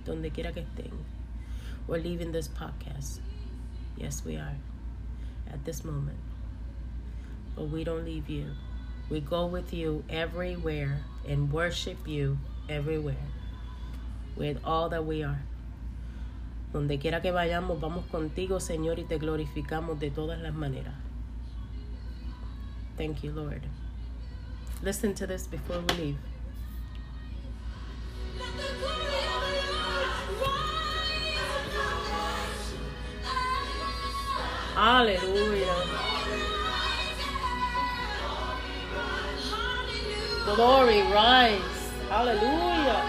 Donde 0.04 0.30
quiera 0.32 0.52
que 0.52 0.62
estén. 0.62 0.92
We're 1.86 1.98
leaving 1.98 2.32
this 2.32 2.48
podcast. 2.48 3.20
Yes, 3.96 4.22
we 4.24 4.36
are. 4.36 4.56
At 5.50 5.64
this 5.64 5.84
moment. 5.84 6.18
But 7.54 7.70
we 7.70 7.84
don't 7.84 8.04
leave 8.04 8.28
you. 8.28 8.50
We 9.08 9.20
go 9.20 9.46
with 9.46 9.72
you 9.72 10.04
everywhere 10.10 11.00
and 11.26 11.52
worship 11.52 12.06
you 12.06 12.38
everywhere 12.68 13.28
with 14.36 14.58
all 14.64 14.88
that 14.90 15.04
we 15.06 15.22
are. 15.22 15.42
Donde 16.72 16.98
quiera 17.00 17.22
que 17.22 17.32
vayamos, 17.32 17.80
vamos 17.80 18.04
contigo, 18.10 18.60
Señor, 18.60 18.98
y 18.98 19.04
te 19.04 19.18
glorificamos 19.18 19.98
de 19.98 20.10
todas 20.10 20.38
las 20.40 20.52
maneras. 20.52 20.94
Thank 22.98 23.22
you, 23.22 23.32
Lord. 23.32 23.62
Listen 24.82 25.14
to 25.14 25.26
this 25.26 25.46
before 25.46 25.80
we 25.80 25.94
leave. 25.94 26.35
Hallelujah. 34.76 35.74
Glory, 40.44 41.00
rise. 41.10 41.80
Hallelujah. 42.10 43.02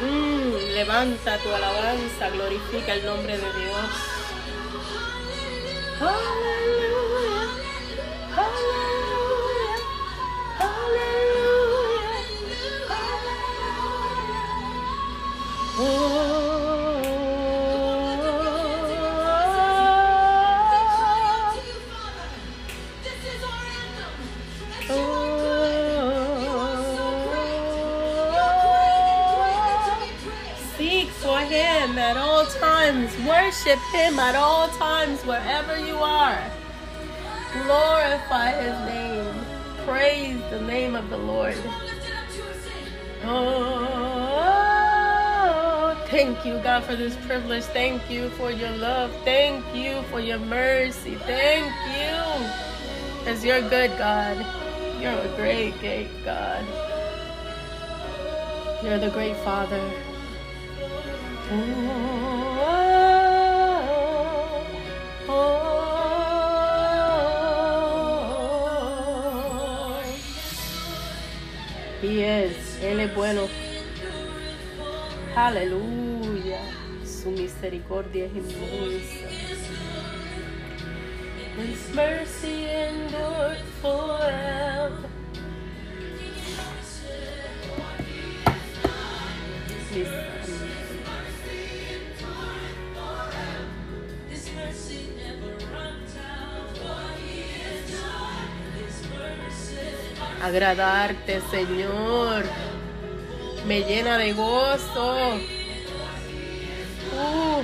Mm, 0.00 0.52
levanta 0.72 1.36
tu 1.36 1.52
alabanza, 1.52 2.30
glorifica 2.30 2.94
el 2.94 3.04
nombre 3.04 3.36
de 3.36 3.52
Dios. 3.60 3.90
Hallelujah. 6.00 7.48
Hallelujah. 8.34 9.78
Hallelujah. 15.76 16.33
Times. 33.04 33.26
Worship 33.26 33.78
him 33.92 34.18
at 34.18 34.34
all 34.34 34.66
times, 34.68 35.22
wherever 35.22 35.78
you 35.78 35.96
are. 35.96 36.42
Glorify 37.52 38.50
his 38.52 38.78
name. 38.88 39.34
Praise 39.86 40.40
the 40.50 40.60
name 40.62 40.96
of 40.96 41.08
the 41.10 41.18
Lord. 41.18 41.56
Oh, 43.26 44.46
thank 46.08 46.44
you, 46.44 46.58
God, 46.58 46.84
for 46.84 46.96
this 46.96 47.16
privilege. 47.26 47.64
Thank 47.64 48.10
you 48.10 48.28
for 48.30 48.50
your 48.50 48.72
love. 48.72 49.10
Thank 49.24 49.64
you 49.74 50.02
for 50.10 50.20
your 50.20 50.38
mercy. 50.38 51.14
Thank 51.16 51.72
you. 51.96 52.22
Because 53.18 53.44
you're 53.44 53.62
good, 53.62 53.96
God. 53.98 54.36
You're 55.00 55.12
a 55.12 55.28
great, 55.36 55.78
great 55.80 56.10
God. 56.24 56.64
You're 58.82 58.98
the 58.98 59.10
great 59.10 59.36
Father. 59.38 59.80
Oh, 61.50 62.43
He 72.04 72.22
is. 72.22 72.78
Él 72.82 73.00
es 73.00 73.14
bueno. 73.14 73.48
Aleluya. 75.34 76.60
Su 77.02 77.30
misericordia 77.30 78.26
es 78.26 78.32
inmensa. 78.32 79.24
Agradarte, 100.44 101.40
Señor. 101.50 102.44
Me 103.66 103.80
llena 103.80 104.18
de 104.18 104.32
gozo. 104.34 105.36
Uh, 107.16 107.62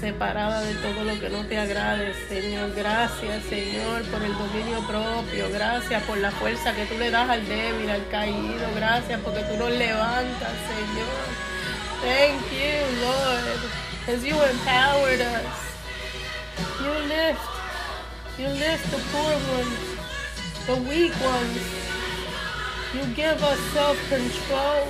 separada 0.00 0.60
de 0.60 0.74
todo 0.74 1.04
lo 1.04 1.18
que 1.18 1.30
no 1.30 1.46
te 1.46 1.58
agrade, 1.58 2.12
Señor. 2.28 2.74
Gracias, 2.76 3.42
Señor, 3.44 4.02
por 4.04 4.22
el 4.22 4.36
dominio 4.36 4.80
propio. 4.86 5.50
Gracias 5.50 6.02
por 6.02 6.18
la 6.18 6.30
fuerza 6.30 6.74
que 6.74 6.84
tú 6.84 6.98
le 6.98 7.10
das 7.10 7.30
al 7.30 7.46
débil, 7.48 7.88
al 7.88 8.06
caído. 8.08 8.68
Gracias 8.74 9.18
porque 9.22 9.40
tú 9.44 9.56
nos 9.56 9.70
levantas, 9.70 10.52
Señor. 10.68 11.46
Thank 12.02 12.42
you, 12.52 13.00
Lord, 13.00 13.60
because 14.00 14.22
you 14.22 14.34
empowered 14.34 15.22
us. 15.22 15.66
You 16.80 16.92
lift. 17.08 17.55
You 18.38 18.48
lift 18.48 18.90
the 18.90 18.98
poor 19.12 19.32
ones, 19.56 19.78
the 20.66 20.76
weak 20.90 21.12
ones. 21.22 21.58
You 22.92 23.06
give 23.14 23.42
us 23.42 23.58
self-control. 23.72 24.88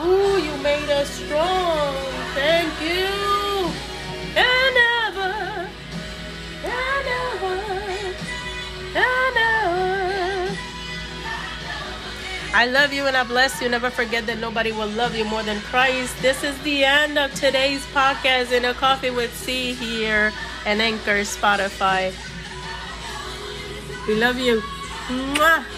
Ooh, 0.00 0.40
you 0.40 0.56
made 0.62 0.88
us 0.88 1.10
strong. 1.10 1.94
Thank 2.32 2.72
you. 2.80 3.70
And 4.36 4.76
ever, 5.04 5.68
and 6.64 7.08
ever, 7.26 7.60
and 8.96 9.36
ever. 9.36 10.58
I 12.54 12.66
love 12.72 12.94
you 12.94 13.04
and 13.04 13.18
I 13.18 13.24
bless 13.24 13.60
you. 13.60 13.68
Never 13.68 13.90
forget 13.90 14.24
that 14.28 14.38
nobody 14.38 14.72
will 14.72 14.88
love 14.88 15.14
you 15.14 15.26
more 15.26 15.42
than 15.42 15.60
Christ. 15.60 16.22
This 16.22 16.42
is 16.42 16.58
the 16.62 16.86
end 16.86 17.18
of 17.18 17.34
today's 17.34 17.84
podcast 17.92 18.52
in 18.52 18.64
a 18.64 18.72
coffee 18.72 19.10
with 19.10 19.36
C 19.36 19.74
here 19.74 20.32
and 20.66 20.82
Anchor 20.82 21.22
Spotify. 21.22 22.12
We 24.08 24.16
love 24.16 24.38
you. 24.38 24.60
Mwah. 25.08 25.75